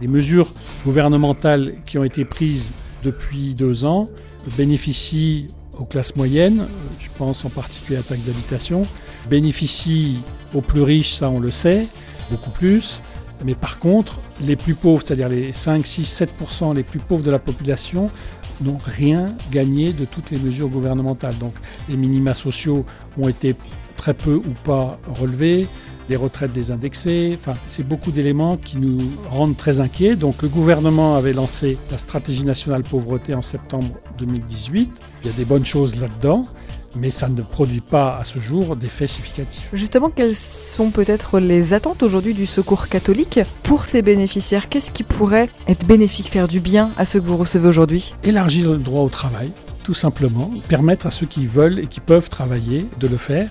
les 0.03 0.09
mesures 0.09 0.49
gouvernementales 0.85 1.75
qui 1.85 1.97
ont 1.97 2.03
été 2.03 2.25
prises 2.25 2.71
depuis 3.03 3.53
deux 3.53 3.85
ans, 3.85 4.03
bénéficie 4.57 5.47
aux 5.79 5.85
classes 5.85 6.17
moyennes, 6.17 6.65
je 6.99 7.07
pense 7.17 7.45
en 7.45 7.49
particulier 7.49 7.95
à 7.95 7.99
la 7.99 8.03
taxe 8.03 8.25
d'habitation, 8.25 8.81
bénéficie 9.29 10.19
aux 10.53 10.59
plus 10.59 10.81
riches, 10.81 11.13
ça 11.13 11.29
on 11.29 11.39
le 11.39 11.51
sait, 11.51 11.87
beaucoup 12.29 12.49
plus. 12.49 13.01
Mais 13.45 13.55
par 13.55 13.79
contre, 13.79 14.19
les 14.41 14.57
plus 14.57 14.75
pauvres, 14.75 15.01
c'est-à-dire 15.05 15.29
les 15.29 15.53
5, 15.53 15.85
6, 15.85 16.25
7% 16.41 16.75
les 16.75 16.83
plus 16.83 16.99
pauvres 16.99 17.23
de 17.23 17.31
la 17.31 17.39
population, 17.39 18.11
n'ont 18.61 18.79
rien 18.83 19.35
gagné 19.51 19.93
de 19.93 20.03
toutes 20.03 20.31
les 20.31 20.37
mesures 20.37 20.67
gouvernementales. 20.67 21.37
Donc 21.37 21.53
les 21.87 21.95
minima 21.95 22.33
sociaux 22.33 22.85
ont 23.17 23.29
été 23.29 23.55
très 23.95 24.13
peu 24.13 24.35
ou 24.35 24.53
pas 24.65 24.99
relevés, 25.17 25.67
les 26.09 26.15
retraites 26.15 26.53
désindexées, 26.53 27.37
enfin 27.39 27.53
c'est 27.67 27.87
beaucoup 27.87 28.11
d'éléments 28.11 28.57
qui 28.57 28.77
nous 28.77 28.97
rendent 29.29 29.57
très 29.57 29.79
inquiets. 29.79 30.15
Donc 30.15 30.41
le 30.41 30.47
gouvernement 30.47 31.15
avait 31.15 31.33
lancé 31.33 31.77
la 31.91 31.97
stratégie 31.97 32.43
nationale 32.43 32.83
pauvreté 32.83 33.33
en 33.33 33.41
septembre 33.41 33.95
2018. 34.17 34.91
Il 35.23 35.27
y 35.27 35.33
a 35.33 35.37
des 35.37 35.45
bonnes 35.45 35.65
choses 35.65 35.99
là-dedans 35.99 36.47
mais 36.95 37.11
ça 37.11 37.27
ne 37.27 37.41
produit 37.41 37.81
pas 37.81 38.17
à 38.17 38.23
ce 38.23 38.39
jour 38.39 38.75
d'effets 38.75 39.07
significatifs. 39.07 39.67
Justement, 39.73 40.09
quelles 40.09 40.35
sont 40.35 40.91
peut-être 40.91 41.39
les 41.39 41.73
attentes 41.73 42.03
aujourd'hui 42.03 42.33
du 42.33 42.45
secours 42.45 42.87
catholique 42.87 43.39
pour 43.63 43.85
ces 43.85 44.01
bénéficiaires? 44.01 44.69
Qu'est-ce 44.69 44.91
qui 44.91 45.03
pourrait 45.03 45.49
être 45.67 45.85
bénéfique, 45.85 46.29
faire 46.29 46.47
du 46.47 46.59
bien 46.59 46.91
à 46.97 47.05
ceux 47.05 47.19
que 47.19 47.25
vous 47.25 47.37
recevez 47.37 47.67
aujourd'hui? 47.67 48.13
Élargir 48.23 48.71
le 48.71 48.77
droit 48.77 49.01
au 49.01 49.09
travail, 49.09 49.51
tout 49.83 49.93
simplement, 49.93 50.49
permettre 50.69 51.05
à 51.05 51.11
ceux 51.11 51.25
qui 51.25 51.45
veulent 51.45 51.79
et 51.79 51.87
qui 51.87 51.99
peuvent 51.99 52.29
travailler 52.29 52.87
de 52.99 53.07
le 53.07 53.17
faire, 53.17 53.49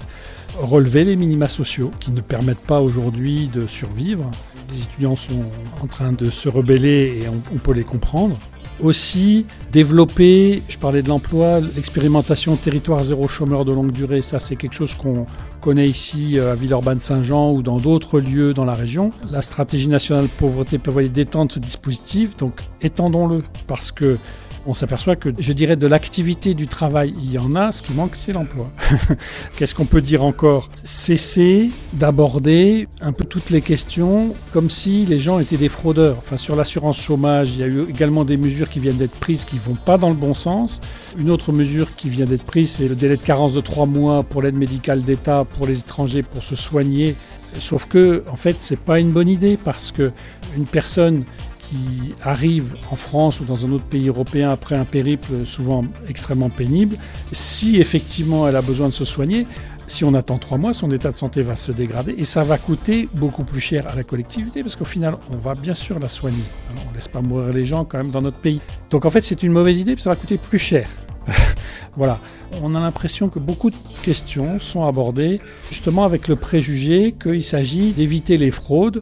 relever 0.58 1.04
les 1.04 1.16
minima 1.16 1.48
sociaux 1.48 1.90
qui 2.00 2.10
ne 2.10 2.20
permettent 2.20 2.66
pas 2.66 2.80
aujourd'hui 2.80 3.48
de 3.52 3.66
survivre. 3.66 4.30
Les 4.72 4.82
étudiants 4.82 5.16
sont 5.16 5.44
en 5.82 5.86
train 5.86 6.12
de 6.12 6.26
se 6.26 6.48
rebeller 6.48 7.20
et 7.22 7.28
on, 7.28 7.58
peut 7.58 7.72
les 7.72 7.84
comprendre 7.84 8.38
aussi 8.80 9.46
développer, 9.70 10.62
je 10.68 10.78
parlais 10.78 11.02
de 11.02 11.08
l'emploi, 11.08 11.60
l'expérimentation 11.60 12.56
territoire 12.56 13.02
zéro 13.04 13.28
chômeur 13.28 13.64
de 13.64 13.72
longue 13.72 13.92
durée, 13.92 14.22
ça 14.22 14.38
c'est 14.38 14.56
quelque 14.56 14.74
chose 14.74 14.94
qu'on 14.94 15.26
connaît 15.60 15.88
ici 15.88 16.38
euh, 16.38 16.52
à 16.52 16.54
Villeurbanne-Saint-Jean 16.56 17.52
ou 17.52 17.62
dans 17.62 17.78
d'autres 17.78 18.18
lieux 18.18 18.54
dans 18.54 18.64
la 18.64 18.74
région. 18.74 19.12
La 19.30 19.42
stratégie 19.42 19.88
nationale 19.88 20.26
pauvreté 20.38 20.78
prévoyait 20.78 21.10
d'étendre 21.10 21.52
ce 21.52 21.60
dispositif, 21.60 22.36
donc 22.36 22.60
étendons-le 22.80 23.44
parce 23.68 23.92
que 23.92 24.18
on 24.66 24.74
s'aperçoit 24.74 25.16
que, 25.16 25.30
je 25.38 25.52
dirais, 25.52 25.76
de 25.76 25.86
l'activité 25.86 26.54
du 26.54 26.66
travail, 26.66 27.14
il 27.22 27.32
y 27.32 27.38
en 27.38 27.54
a, 27.54 27.72
ce 27.72 27.82
qui 27.82 27.92
manque, 27.92 28.14
c'est 28.14 28.32
l'emploi. 28.32 28.70
Qu'est-ce 29.56 29.74
qu'on 29.74 29.84
peut 29.84 30.00
dire 30.00 30.22
encore? 30.22 30.68
Cesser 30.84 31.70
d'aborder 31.94 32.88
un 33.00 33.12
peu 33.12 33.24
toutes 33.24 33.50
les 33.50 33.60
questions 33.60 34.34
comme 34.52 34.70
si 34.70 35.04
les 35.06 35.18
gens 35.18 35.38
étaient 35.38 35.56
des 35.56 35.68
fraudeurs. 35.68 36.16
Enfin, 36.18 36.36
sur 36.36 36.56
l'assurance 36.56 36.98
chômage, 36.98 37.54
il 37.54 37.60
y 37.60 37.64
a 37.64 37.66
eu 37.66 37.88
également 37.88 38.24
des 38.24 38.36
mesures 38.36 38.70
qui 38.70 38.78
viennent 38.78 38.96
d'être 38.96 39.16
prises 39.16 39.44
qui 39.44 39.56
ne 39.56 39.60
vont 39.60 39.76
pas 39.84 39.98
dans 39.98 40.08
le 40.08 40.16
bon 40.16 40.34
sens. 40.34 40.80
Une 41.18 41.30
autre 41.30 41.52
mesure 41.52 41.94
qui 41.96 42.08
vient 42.08 42.26
d'être 42.26 42.44
prise, 42.44 42.72
c'est 42.72 42.88
le 42.88 42.94
délai 42.94 43.16
de 43.16 43.22
carence 43.22 43.52
de 43.52 43.60
trois 43.60 43.86
mois 43.86 44.22
pour 44.22 44.42
l'aide 44.42 44.56
médicale 44.56 45.02
d'État 45.02 45.44
pour 45.44 45.66
les 45.66 45.80
étrangers 45.80 46.22
pour 46.22 46.42
se 46.42 46.56
soigner. 46.56 47.16
Sauf 47.60 47.86
que, 47.86 48.24
en 48.30 48.36
fait, 48.36 48.56
c'est 48.60 48.78
pas 48.78 48.98
une 48.98 49.12
bonne 49.12 49.28
idée 49.28 49.58
parce 49.62 49.92
que 49.92 50.12
une 50.56 50.66
personne 50.66 51.24
qui 51.72 52.12
arrive 52.22 52.74
en 52.90 52.96
France 52.96 53.40
ou 53.40 53.44
dans 53.44 53.64
un 53.64 53.72
autre 53.72 53.84
pays 53.84 54.08
européen 54.08 54.50
après 54.50 54.74
un 54.74 54.84
périple 54.84 55.46
souvent 55.46 55.84
extrêmement 56.06 56.50
pénible, 56.50 56.96
si 57.32 57.80
effectivement 57.80 58.46
elle 58.46 58.56
a 58.56 58.62
besoin 58.62 58.88
de 58.88 58.92
se 58.92 59.06
soigner, 59.06 59.46
si 59.86 60.04
on 60.04 60.12
attend 60.14 60.38
trois 60.38 60.58
mois, 60.58 60.74
son 60.74 60.90
état 60.90 61.10
de 61.10 61.16
santé 61.16 61.42
va 61.42 61.56
se 61.56 61.72
dégrader 61.72 62.14
et 62.18 62.24
ça 62.24 62.42
va 62.42 62.58
coûter 62.58 63.08
beaucoup 63.14 63.44
plus 63.44 63.60
cher 63.60 63.88
à 63.88 63.94
la 63.94 64.04
collectivité 64.04 64.62
parce 64.62 64.76
qu'au 64.76 64.84
final, 64.84 65.16
on 65.32 65.38
va 65.38 65.54
bien 65.54 65.74
sûr 65.74 65.98
la 65.98 66.08
soigner. 66.08 66.44
on 66.70 66.90
ne 66.90 66.94
laisse 66.94 67.08
pas 67.08 67.22
mourir 67.22 67.52
les 67.52 67.64
gens 67.64 67.84
quand 67.84 67.98
même 67.98 68.10
dans 68.10 68.22
notre 68.22 68.38
pays. 68.38 68.60
Donc 68.90 69.04
en 69.06 69.10
fait, 69.10 69.22
c'est 69.22 69.42
une 69.42 69.52
mauvaise 69.52 69.80
idée, 69.80 69.96
ça 69.98 70.10
va 70.10 70.16
coûter 70.16 70.36
plus 70.36 70.58
cher. 70.58 70.88
voilà. 71.96 72.18
On 72.60 72.74
a 72.74 72.80
l'impression 72.80 73.28
que 73.28 73.38
beaucoup 73.38 73.70
de 73.70 73.76
questions 74.02 74.60
sont 74.60 74.86
abordées 74.86 75.40
justement 75.70 76.04
avec 76.04 76.28
le 76.28 76.36
préjugé 76.36 77.12
qu'il 77.12 77.42
s'agit 77.42 77.92
d'éviter 77.92 78.36
les 78.36 78.50
fraudes 78.50 79.00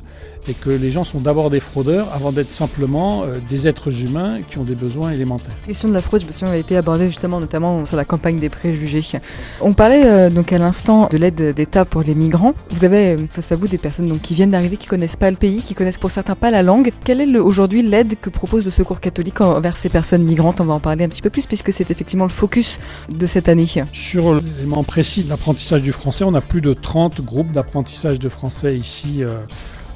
et 0.48 0.54
que 0.54 0.70
les 0.70 0.90
gens 0.90 1.04
sont 1.04 1.20
d'abord 1.20 1.50
des 1.50 1.60
fraudeurs 1.60 2.08
avant 2.14 2.32
d'être 2.32 2.50
simplement 2.50 3.24
euh, 3.24 3.38
des 3.48 3.68
êtres 3.68 4.02
humains 4.02 4.40
qui 4.48 4.58
ont 4.58 4.64
des 4.64 4.74
besoins 4.74 5.10
élémentaires. 5.10 5.54
La 5.62 5.68
question 5.68 5.88
de 5.88 5.94
la 5.94 6.00
fraude, 6.00 6.22
je 6.22 6.26
me 6.26 6.32
souviens, 6.32 6.52
a 6.52 6.56
été 6.56 6.76
abordée 6.76 7.06
justement 7.08 7.40
notamment 7.40 7.84
sur 7.84 7.96
la 7.96 8.04
campagne 8.04 8.38
des 8.38 8.48
préjugés. 8.48 9.02
On 9.60 9.74
parlait 9.74 10.06
euh, 10.06 10.30
donc 10.30 10.52
à 10.52 10.58
l'instant 10.58 11.08
de 11.10 11.18
l'aide 11.18 11.54
d'État 11.54 11.84
pour 11.84 12.02
les 12.02 12.14
migrants. 12.14 12.54
Vous 12.70 12.84
avez 12.84 13.14
euh, 13.14 13.26
face 13.30 13.52
à 13.52 13.56
vous 13.56 13.68
des 13.68 13.78
personnes 13.78 14.08
donc, 14.08 14.20
qui 14.22 14.34
viennent 14.34 14.50
d'arriver, 14.50 14.76
qui 14.76 14.86
connaissent 14.86 15.16
pas 15.16 15.30
le 15.30 15.36
pays, 15.36 15.62
qui 15.62 15.74
connaissent 15.74 15.98
pour 15.98 16.10
certains 16.10 16.36
pas 16.36 16.50
la 16.50 16.62
langue. 16.62 16.92
Quelle 17.04 17.20
est 17.20 17.38
aujourd'hui 17.38 17.82
l'aide 17.82 18.14
que 18.20 18.30
propose 18.30 18.64
le 18.64 18.70
Secours 18.70 19.00
catholique 19.00 19.40
envers 19.40 19.76
ces 19.76 19.88
personnes 19.88 20.22
migrantes? 20.22 20.60
On 20.60 20.64
va 20.64 20.74
en 20.74 20.80
parler 20.80 21.04
un 21.04 21.08
petit 21.08 21.22
peu 21.22 21.30
plus 21.30 21.46
puisque 21.46 21.72
c'est 21.72 21.90
effectivement 21.90 22.09
le 22.24 22.30
focus 22.30 22.80
de 23.08 23.26
cette 23.26 23.48
année. 23.48 23.66
Sur 23.92 24.34
l'élément 24.34 24.84
précis 24.84 25.22
de 25.22 25.28
l'apprentissage 25.28 25.82
du 25.82 25.92
français, 25.92 26.24
on 26.24 26.34
a 26.34 26.40
plus 26.40 26.60
de 26.60 26.72
30 26.74 27.20
groupes 27.20 27.52
d'apprentissage 27.52 28.18
de 28.18 28.28
français 28.28 28.74
ici 28.74 29.22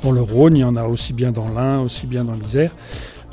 dans 0.04 0.12
le 0.12 0.21
Rhône, 0.21 0.56
il 0.56 0.61
y 0.61 0.64
en 0.64 0.76
a 0.76 0.85
aussi 0.85 1.12
bien 1.14 1.33
dans 1.33 1.49
l'Ain, 1.49 1.80
aussi 1.80 2.06
bien 2.06 2.25
dans 2.25 2.35
l'Isère. 2.35 2.73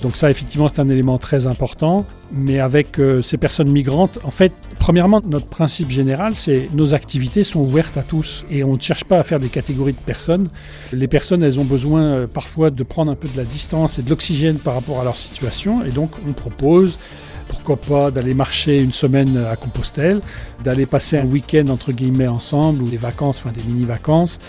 Donc 0.01 0.15
ça, 0.15 0.31
effectivement, 0.31 0.67
c'est 0.67 0.79
un 0.79 0.89
élément 0.89 1.17
très 1.17 1.45
important. 1.45 2.05
Mais 2.31 2.59
avec 2.59 2.97
euh, 2.97 3.21
ces 3.21 3.37
personnes 3.37 3.69
migrantes, 3.69 4.17
en 4.23 4.31
fait, 4.31 4.53
premièrement, 4.79 5.21
notre 5.23 5.45
principe 5.45 5.91
général, 5.91 6.33
c'est 6.35 6.69
nos 6.73 6.93
activités 6.93 7.43
sont 7.43 7.59
ouvertes 7.59 7.97
à 7.97 8.03
tous 8.03 8.45
et 8.49 8.63
on 8.63 8.73
ne 8.73 8.79
cherche 8.79 9.03
pas 9.03 9.19
à 9.19 9.23
faire 9.23 9.37
des 9.37 9.49
catégories 9.49 9.91
de 9.91 9.99
personnes. 9.99 10.49
Les 10.93 11.07
personnes, 11.07 11.43
elles 11.43 11.59
ont 11.59 11.65
besoin 11.65 12.01
euh, 12.01 12.27
parfois 12.27 12.71
de 12.71 12.83
prendre 12.83 13.11
un 13.11 13.15
peu 13.15 13.27
de 13.27 13.37
la 13.37 13.43
distance 13.43 13.99
et 13.99 14.01
de 14.01 14.09
l'oxygène 14.09 14.57
par 14.57 14.73
rapport 14.73 15.01
à 15.01 15.03
leur 15.03 15.17
situation. 15.17 15.83
Et 15.83 15.89
donc, 15.89 16.11
on 16.27 16.31
propose 16.31 16.97
pourquoi 17.51 17.75
pas 17.75 18.11
d'aller 18.11 18.33
marcher 18.33 18.81
une 18.81 18.93
semaine 18.93 19.35
à 19.37 19.57
Compostelle, 19.57 20.21
d'aller 20.63 20.85
passer 20.85 21.17
un 21.17 21.25
week-end 21.25 21.65
entre 21.67 21.91
guillemets 21.91 22.27
ensemble 22.27 22.81
ou 22.81 22.89
des 22.89 22.95
vacances, 22.95 23.39
enfin 23.39 23.51
des 23.51 23.63
mini-vacances, 23.63 24.39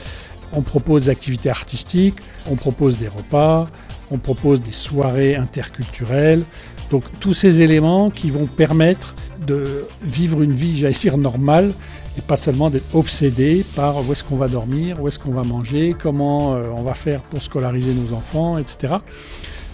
on 0.53 0.63
propose 0.63 1.05
des 1.05 1.11
activités 1.11 1.51
artistiques, 1.51 2.19
on 2.47 2.55
propose 2.55 2.99
des 2.99 3.09
repas, 3.09 3.69
on 4.13 4.19
propose 4.19 4.63
des 4.63 4.71
soirées 4.71 5.35
interculturelles. 5.35 6.45
Donc 6.93 7.03
tous 7.19 7.33
ces 7.33 7.61
éléments 7.61 8.11
qui 8.11 8.31
vont 8.31 8.47
permettre 8.47 9.17
de 9.45 9.87
vivre 10.03 10.41
une 10.43 10.53
vie, 10.53 10.79
j'allais 10.79 10.95
dire, 10.95 11.19
normale 11.19 11.73
et 12.17 12.21
pas 12.21 12.37
seulement 12.37 12.71
d'être 12.71 12.95
obsédé 12.95 13.65
par 13.75 14.07
où 14.07 14.13
est-ce 14.13 14.23
qu'on 14.23 14.37
va 14.37 14.47
dormir, 14.47 15.03
où 15.03 15.09
est-ce 15.09 15.19
qu'on 15.19 15.33
va 15.33 15.43
manger, 15.43 15.97
comment 16.01 16.55
euh, 16.55 16.69
on 16.73 16.83
va 16.83 16.95
faire 16.95 17.23
pour 17.23 17.43
scolariser 17.43 17.95
nos 17.95 18.15
enfants, 18.15 18.59
etc. 18.59 18.95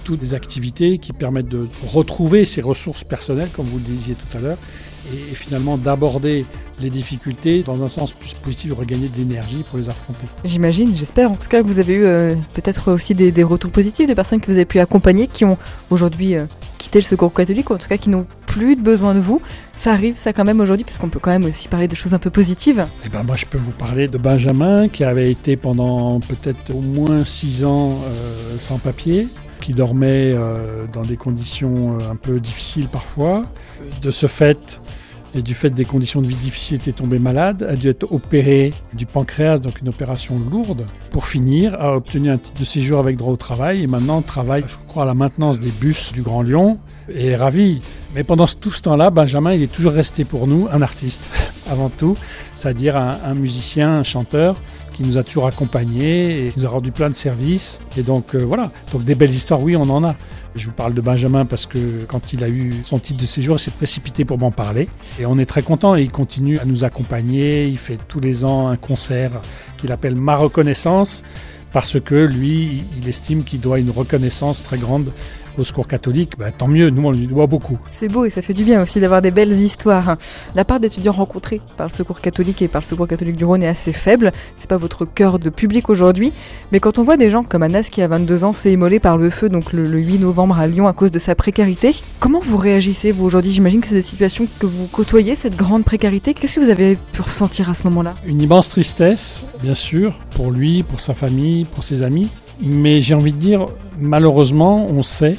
Toutes 0.09 0.21
des 0.21 0.33
activités 0.33 0.97
qui 0.97 1.13
permettent 1.13 1.51
de 1.51 1.69
retrouver 1.93 2.47
ses 2.47 2.63
ressources 2.63 3.05
personnelles, 3.05 3.51
comme 3.53 3.67
vous 3.67 3.77
le 3.77 3.85
disiez 3.85 4.15
tout 4.15 4.39
à 4.39 4.41
l'heure, 4.41 4.57
et 5.13 5.35
finalement 5.35 5.77
d'aborder 5.77 6.47
les 6.81 6.89
difficultés 6.89 7.63
dans 7.63 7.83
un 7.83 7.89
sens 7.89 8.15
plus 8.15 8.33
positif, 8.33 8.71
de 8.71 8.75
regagner 8.75 9.09
de 9.09 9.17
l'énergie 9.19 9.67
pour 9.69 9.77
les 9.77 9.91
affronter. 9.91 10.25
J'imagine, 10.45 10.97
j'espère 10.97 11.31
en 11.31 11.35
tout 11.35 11.47
cas 11.47 11.61
que 11.61 11.67
vous 11.67 11.79
avez 11.79 11.93
eu 11.93 12.05
euh, 12.07 12.35
peut-être 12.55 12.91
aussi 12.91 13.15
des, 13.15 13.43
retours 13.43 13.71
positifs 13.71 14.09
de 14.09 14.15
personnes 14.15 14.41
que 14.41 14.47
vous 14.47 14.57
avez 14.57 14.65
pu 14.65 14.79
accompagner 14.79 15.27
qui 15.27 15.45
ont 15.45 15.59
aujourd'hui 15.91 16.37
euh, 16.37 16.47
quitté 16.79 17.01
le 17.01 17.05
secours 17.05 17.35
catholique 17.35 17.69
ou 17.69 17.75
en 17.75 17.79
tout 17.79 17.89
cas 17.89 17.99
qui 17.99 18.09
n'ont 18.09 18.25
plus 18.47 18.77
de 18.77 18.81
besoin 18.81 19.15
de 19.15 19.21
vous. 19.21 19.43
Ça 19.77 19.93
arrive 19.93 20.17
ça 20.17 20.33
quand 20.33 20.45
même 20.45 20.61
aujourd'hui 20.61 20.85
puisqu'on 20.85 21.11
peut 21.11 21.21
quand 21.21 21.33
même 21.33 21.45
aussi 21.45 21.69
parler 21.69 21.87
de 21.87 21.95
choses 21.95 22.15
un 22.15 22.19
peu 22.19 22.31
positives. 22.31 22.87
Eh 23.05 23.11
ben 23.11 23.25
moi 23.25 23.37
je 23.37 23.45
peux 23.45 23.59
vous 23.59 23.73
parler 23.73 24.09
de 24.09 24.17
Benjamin 24.17 24.89
qui 24.89 25.05
avait 25.05 25.31
été 25.31 25.59
pendant 25.59 26.19
peut-être 26.21 26.75
au 26.75 26.81
moins 26.81 27.27
six 27.27 27.67
ans 27.67 27.91
euh, 27.91 28.57
sans 28.59 28.79
papier 28.79 29.29
qui 29.69 29.75
dormait 29.75 30.35
dans 30.95 31.03
des 31.03 31.19
conditions 31.19 31.99
un 31.99 32.17
peu 32.17 32.41
difficiles 32.41 32.89
parfois. 32.89 33.43
De 34.01 34.11
ce 34.11 34.27
fait, 34.27 34.81
et 35.35 35.43
du 35.43 35.53
fait 35.53 35.69
des 35.69 35.85
conditions 35.85 36.23
de 36.23 36.27
vie 36.27 36.37
difficiles 36.37 36.77
était 36.77 36.93
tombé 36.93 37.19
malade, 37.19 37.63
a 37.63 37.77
dû 37.77 37.89
être 37.89 38.11
opéré 38.11 38.73
du 38.95 39.05
pancréas, 39.05 39.59
donc 39.59 39.83
une 39.83 39.91
opération 39.91 40.39
lourde. 40.39 40.87
Pour 41.11 41.27
finir, 41.27 41.75
a 41.75 41.97
obtenu 41.97 42.31
un 42.31 42.39
titre 42.39 42.59
de 42.59 42.65
séjour 42.65 42.99
avec 42.99 43.19
droit 43.19 43.35
au 43.35 43.37
travail 43.37 43.83
et 43.83 43.87
maintenant 43.87 44.23
travaille, 44.23 44.65
je 44.67 44.77
crois, 44.89 45.03
à 45.03 45.07
la 45.07 45.13
maintenance 45.13 45.61
des 45.61 45.71
bus 45.71 46.15
du 46.15 46.23
Grand 46.23 46.41
Lyon 46.41 46.79
et 47.13 47.27
est 47.27 47.37
ravi. 47.37 47.81
Mais 48.15 48.25
pendant 48.25 48.47
tout 48.47 48.71
ce 48.71 48.81
temps-là, 48.81 49.11
Benjamin, 49.11 49.53
il 49.53 49.63
est 49.63 49.73
toujours 49.73 49.93
resté 49.93 50.25
pour 50.25 50.47
nous 50.47 50.67
un 50.73 50.81
artiste, 50.81 51.31
avant 51.71 51.91
tout, 51.91 52.17
c'est-à-dire 52.55 52.97
un, 52.97 53.35
musicien, 53.35 53.97
un 53.97 54.05
chanteur 54.05 54.57
qui 54.99 55.05
nous 55.05 55.17
a 55.17 55.23
toujours 55.23 55.47
accompagnés 55.47 56.47
et 56.47 56.49
qui 56.51 56.59
nous 56.59 56.67
a 56.67 56.69
rendu 56.69 56.91
plein 56.91 57.09
de 57.09 57.15
services. 57.15 57.81
Et 57.97 58.03
donc 58.03 58.35
euh, 58.35 58.39
voilà, 58.39 58.73
donc 58.93 59.05
des 59.05 59.15
belles 59.15 59.31
histoires, 59.31 59.63
oui, 59.63 59.77
on 59.77 59.83
en 59.83 60.03
a. 60.03 60.17
Je 60.57 60.67
vous 60.67 60.73
parle 60.73 60.93
de 60.93 61.01
Benjamin 61.01 61.45
parce 61.45 61.67
que 61.67 62.05
quand 62.09 62.33
il 62.33 62.43
a 62.43 62.49
eu 62.49 62.73
son 62.85 62.99
titre 62.99 63.21
de 63.21 63.27
séjour, 63.27 63.57
il 63.57 63.59
s'est 63.61 63.71
précipité 63.71 64.25
pour 64.25 64.39
m'en 64.39 64.51
parler. 64.51 64.89
Et 65.21 65.27
on 65.27 65.39
est 65.39 65.47
très 65.47 65.63
content 65.63 65.95
et 65.95 66.03
il 66.03 66.11
continue 66.11 66.59
à 66.59 66.65
nous 66.65 66.83
accompagner. 66.83 67.69
Il 67.69 67.79
fait 67.79 67.97
tous 68.09 68.19
les 68.19 68.45
ans 68.45 68.67
un 68.67 68.77
concert 68.77 69.41
qu'il 69.77 69.93
appelle 69.93 70.17
Ma 70.17 70.35
reconnaissance 70.35 71.23
parce 71.73 72.01
que 72.01 72.17
lui, 72.17 72.83
il 73.01 73.09
estime 73.09 73.45
qu'il 73.45 73.61
doit 73.61 73.79
une 73.79 73.91
reconnaissance 73.91 74.65
très 74.65 74.79
grande 74.79 75.13
au 75.59 75.65
secours 75.65 75.87
catholique, 75.87 76.33
bah, 76.39 76.51
tant 76.51 76.69
mieux, 76.69 76.91
nous 76.91 77.07
on 77.07 77.11
lui 77.11 77.27
doit 77.27 77.47
beaucoup. 77.47 77.79
C'est 77.93 78.09
beau 78.09 78.25
et 78.25 78.31
ça 78.31 78.43
fait 78.43 78.55
du 78.55 78.65
bien 78.65 78.83
aussi 78.83 79.01
d'avoir 79.01 79.23
des 79.23 79.31
belles 79.31 79.53
histoires. 79.53 80.17
La 80.55 80.65
part 80.65 80.81
d'étudiants 80.81 81.13
rencontrés 81.13 81.61
par 81.77 81.87
le 81.87 81.93
secours 81.93 82.21
catholique 82.21 82.63
et 82.63 82.69
par 82.69 82.83
le 82.83 82.87
secours 82.87 83.09
catholique 83.09 83.37
du 83.37 83.45
Rhône 83.45 83.63
est 83.63 83.69
assez 83.69 83.93
faible. 83.93 84.33
C'est 84.57 84.69
pas 84.69 84.77
votre 84.77 85.05
cœur 85.05 85.39
de 85.39 85.51
public 85.51 85.91
aujourd'hui, 85.91 86.33
mais 86.73 86.81
quand 86.81 86.99
on 86.99 87.03
voit 87.03 87.17
des 87.17 87.31
gens 87.31 87.43
comme 87.43 87.63
Anas 87.63 87.89
qui 87.91 88.03
a 88.03 88.09
22 88.09 88.45
ans 88.45 88.53
s'est 88.53 88.73
immolé 88.73 89.01
par 89.01 89.19
le 89.19 89.31
feu 89.31 89.49
donc 89.49 89.73
le, 89.73 89.87
8 89.99 90.19
novembre 90.19 90.59
à 90.59 90.67
Lyon 90.67 90.89
à 90.89 90.93
cause 90.93 91.11
de 91.11 91.19
sa 91.19 91.35
précarité, 91.35 91.91
comment 92.21 92.41
vous 92.41 92.57
réagissez 92.57 93.11
vous 93.11 93.25
aujourd'hui? 93.25 93.53
J'imagine 93.53 93.81
que 93.81 93.89
c'est 93.89 93.95
des 93.95 94.03
situations 94.03 94.47
que 94.59 94.67
vous 94.67 94.87
côtoyez, 94.87 95.35
cette 95.35 95.57
grande 95.57 95.85
précarité. 95.85 96.35
Qu'est-ce 96.35 96.55
que 96.55 96.61
vous 96.61 96.71
avez 96.71 96.97
pu 97.13 97.23
ressentir 97.23 97.71
à 97.71 97.75
ce 97.75 97.85
moment-là? 97.85 98.15
Une 98.27 98.41
immense 98.41 98.69
tristesse, 98.69 99.45
bien 99.63 99.75
sûr, 99.75 100.19
pour 100.31 100.51
lui, 100.51 100.83
pour 100.83 101.01
sa 101.01 101.15
famille, 101.15 101.65
pour 101.65 101.83
ses 101.83 102.03
amis. 102.03 102.29
Mais 102.61 103.01
j'ai 103.01 103.15
envie 103.15 103.33
de 103.33 103.39
dire, 103.39 103.67
malheureusement, 104.01 104.87
on 104.87 105.03
sait 105.03 105.37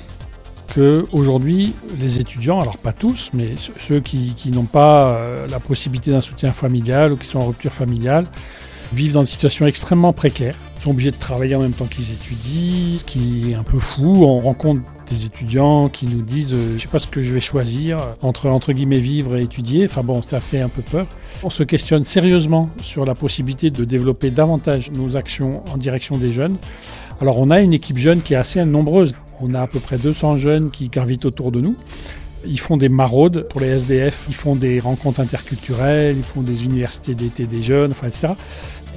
que 0.73 1.05
aujourd'hui, 1.11 1.73
les 1.99 2.19
étudiants, 2.19 2.59
alors 2.59 2.77
pas 2.77 2.93
tous, 2.93 3.31
mais 3.33 3.55
ceux 3.77 3.99
qui, 3.99 4.35
n'ont 4.53 4.63
pas 4.63 5.07
euh, 5.07 5.47
la 5.47 5.59
possibilité 5.59 6.11
d'un 6.11 6.21
soutien 6.21 6.51
familial 6.51 7.13
ou 7.13 7.17
qui 7.17 7.27
sont 7.27 7.39
en 7.39 7.47
rupture 7.47 7.73
familiale, 7.73 8.27
vivent 8.93 9.13
dans 9.13 9.21
des 9.21 9.27
situations 9.27 9.67
extrêmement 9.67 10.13
précaires, 10.13 10.55
sont 10.75 10.91
obligés 10.91 11.11
de 11.11 11.17
travailler 11.17 11.55
en 11.55 11.61
même 11.61 11.73
temps 11.73 11.85
qu'ils 11.85 12.11
étudient, 12.11 12.97
ce 12.97 13.03
qui 13.03 13.51
est 13.51 13.55
un 13.55 13.63
peu 13.63 13.79
fou. 13.79 14.23
On 14.23 14.39
rencontre 14.39 14.81
des 15.09 15.25
étudiants 15.25 15.89
qui 15.89 16.05
nous 16.05 16.21
disent 16.21 16.53
euh, 16.53 16.73
je 16.75 16.81
sais 16.81 16.87
pas 16.87 16.99
ce 16.99 17.07
que 17.07 17.21
je 17.21 17.33
vais 17.33 17.41
choisir 17.41 18.15
entre 18.21 18.47
entre 18.47 18.73
guillemets 18.73 18.99
vivre 18.99 19.35
et 19.35 19.43
étudier. 19.43 19.85
Enfin 19.85 20.03
bon, 20.03 20.21
ça 20.21 20.39
fait 20.39 20.61
un 20.61 20.69
peu 20.69 20.81
peur. 20.81 21.07
On 21.43 21.49
se 21.49 21.63
questionne 21.63 22.03
sérieusement 22.03 22.69
sur 22.81 23.05
la 23.05 23.15
possibilité 23.15 23.71
de 23.71 23.85
développer 23.85 24.29
davantage 24.31 24.91
nos 24.91 25.17
actions 25.17 25.63
en 25.71 25.77
direction 25.77 26.17
des 26.17 26.31
jeunes. 26.31 26.57
Alors 27.21 27.39
on 27.39 27.49
a 27.49 27.61
une 27.61 27.73
équipe 27.73 27.97
jeune 27.97 28.21
qui 28.21 28.33
est 28.33 28.37
assez 28.37 28.63
nombreuse. 28.63 29.15
On 29.41 29.53
a 29.53 29.61
à 29.61 29.67
peu 29.67 29.79
près 29.79 29.97
200 29.97 30.37
jeunes 30.37 30.69
qui 30.69 30.89
gravitent 30.89 31.25
autour 31.25 31.51
de 31.51 31.61
nous. 31.61 31.75
Ils 32.45 32.59
font 32.59 32.77
des 32.77 32.89
maraudes 32.89 33.47
pour 33.49 33.59
les 33.59 33.67
SDF, 33.67 34.25
ils 34.29 34.35
font 34.35 34.55
des 34.55 34.79
rencontres 34.79 35.19
interculturelles, 35.19 36.15
ils 36.15 36.23
font 36.23 36.41
des 36.41 36.63
universités 36.63 37.13
d'été 37.13 37.45
des 37.45 37.61
jeunes, 37.61 37.91
etc. 37.91 38.29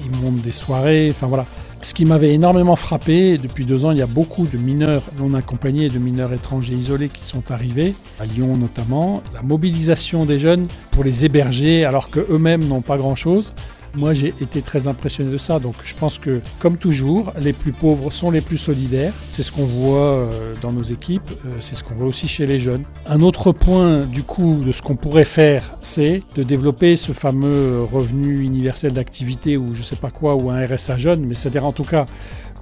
Ils 0.05 0.21
montent 0.21 0.41
des 0.41 0.53
soirées, 0.53 1.09
enfin 1.11 1.27
voilà. 1.27 1.47
Ce 1.81 1.93
qui 1.93 2.05
m'avait 2.05 2.33
énormément 2.33 2.77
frappé, 2.77 3.39
depuis 3.39 3.67
deux 3.67 3.85
ans, 3.85 3.91
il 3.91 3.99
y 3.99 4.03
a 4.03 4.07
beaucoup 4.07 4.47
de 4.47 4.57
mineurs 4.57 5.03
non 5.19 5.35
accompagnés, 5.35 5.89
de 5.89 5.99
mineurs 5.99 6.33
étrangers 6.33 6.75
isolés 6.75 7.09
qui 7.09 7.25
sont 7.25 7.51
arrivés, 7.51 7.95
à 8.21 8.27
Lyon 8.27 8.57
notamment. 8.57 9.23
La 9.35 9.43
mobilisation 9.43 10.25
des 10.25 10.39
jeunes 10.39 10.69
pour 10.93 11.03
les 11.03 11.25
héberger 11.25 11.85
alors 11.85 12.11
qu'eux-mêmes 12.11 12.65
n'ont 12.65 12.81
pas 12.81 12.97
grand-chose. 12.97 13.53
Moi, 13.95 14.15
j'ai 14.15 14.29
été 14.41 14.63
très 14.63 14.89
impressionné 14.89 15.31
de 15.31 15.37
ça. 15.37 15.59
Donc, 15.59 15.75
je 15.85 15.95
pense 15.95 16.19
que, 16.19 16.41
comme 16.59 16.79
toujours, 16.79 17.31
les 17.39 17.53
plus 17.53 17.73
pauvres 17.73 18.11
sont 18.11 18.31
les 18.31 18.41
plus 18.41 18.57
solidaires. 18.57 19.13
C'est 19.33 19.43
ce 19.43 19.53
qu'on 19.53 19.65
voit 19.65 19.99
euh, 19.99 20.55
dans 20.63 20.73
nos 20.73 20.83
équipes. 20.83 21.31
Euh, 21.45 21.57
c'est 21.61 21.75
ce 21.75 21.85
qu'on 21.85 21.95
voit 21.95 22.07
aussi 22.07 22.27
chez 22.27 22.47
les 22.47 22.59
jeunes. 22.59 22.85
Un 23.07 23.21
autre 23.21 23.53
point, 23.53 24.07
du 24.07 24.23
coup, 24.23 24.63
de 24.65 24.73
ce 24.73 24.81
qu'on 24.81 24.97
pourrait 24.97 25.27
faire, 25.27 25.77
c'est 25.83 26.23
de 26.37 26.43
développer 26.43 26.97
ce 26.97 27.13
fameux 27.13 27.83
revenu 27.83 28.41
universel 28.41 28.95
d'activité 28.95 29.59
ou 29.59 29.75
je 29.75 29.83
sais 29.83 29.97
pas 29.97 30.11
quoi, 30.11 30.37
ou 30.37 30.49
un 30.49 30.65
RSA 30.65 30.97
jeune. 30.97 31.27
Mais 31.27 31.35
c'est-à-dire, 31.35 31.67
en 31.67 31.73
tout 31.73 31.85
cas, 31.85 32.07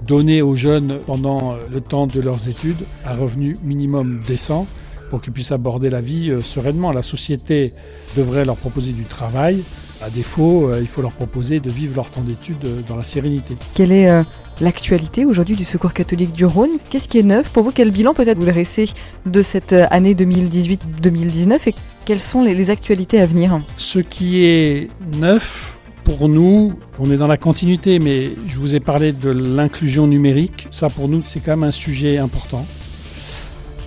donner 0.04 0.42
aux 0.42 0.56
jeunes 0.56 0.98
pendant 1.06 1.52
euh, 1.52 1.58
le 1.70 1.80
temps 1.80 2.08
de 2.08 2.20
leurs 2.20 2.48
études 2.48 2.84
un 3.06 3.14
revenu 3.14 3.56
minimum 3.62 4.18
décent 4.26 4.66
pour 5.10 5.20
qu'ils 5.20 5.32
puissent 5.32 5.52
aborder 5.52 5.90
la 5.90 6.00
vie 6.00 6.32
sereinement. 6.42 6.92
La 6.92 7.02
société 7.02 7.72
devrait 8.16 8.44
leur 8.44 8.56
proposer 8.56 8.92
du 8.92 9.02
travail 9.04 9.62
à 10.02 10.10
défaut, 10.10 10.68
euh, 10.68 10.78
il 10.80 10.86
faut 10.86 11.02
leur 11.02 11.12
proposer 11.12 11.60
de 11.60 11.70
vivre 11.70 11.96
leur 11.96 12.10
temps 12.10 12.22
d'études 12.22 12.64
euh, 12.64 12.80
dans 12.88 12.96
la 12.96 13.04
sérénité. 13.04 13.56
Quelle 13.74 13.92
est 13.92 14.08
euh, 14.08 14.22
l'actualité 14.60 15.24
aujourd'hui 15.24 15.56
du 15.56 15.64
Secours 15.64 15.92
catholique 15.92 16.32
du 16.32 16.44
Rhône? 16.44 16.70
Qu'est-ce 16.88 17.08
qui 17.08 17.18
est 17.18 17.22
neuf? 17.22 17.50
Pour 17.50 17.64
vous, 17.64 17.72
quel 17.72 17.90
bilan 17.90 18.14
peut-être 18.14 18.38
vous 18.38 18.46
dressez 18.46 18.88
de 19.26 19.42
cette 19.42 19.72
année 19.72 20.14
2018-2019 20.14 21.68
et 21.68 21.74
quelles 22.04 22.20
sont 22.20 22.42
les, 22.42 22.70
actualités 22.70 23.20
à 23.20 23.26
venir? 23.26 23.60
Ce 23.76 23.98
qui 23.98 24.44
est 24.44 24.88
neuf, 25.18 25.78
pour 26.04 26.28
nous, 26.28 26.74
on 26.98 27.10
est 27.10 27.16
dans 27.16 27.26
la 27.26 27.36
continuité, 27.36 27.98
mais 27.98 28.32
je 28.46 28.56
vous 28.56 28.74
ai 28.74 28.80
parlé 28.80 29.12
de 29.12 29.30
l'inclusion 29.30 30.06
numérique. 30.06 30.68
Ça, 30.70 30.88
pour 30.88 31.08
nous, 31.08 31.22
c'est 31.24 31.40
quand 31.40 31.52
même 31.52 31.64
un 31.64 31.72
sujet 31.72 32.18
important. 32.18 32.64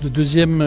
La 0.03 0.09
deuxième 0.09 0.63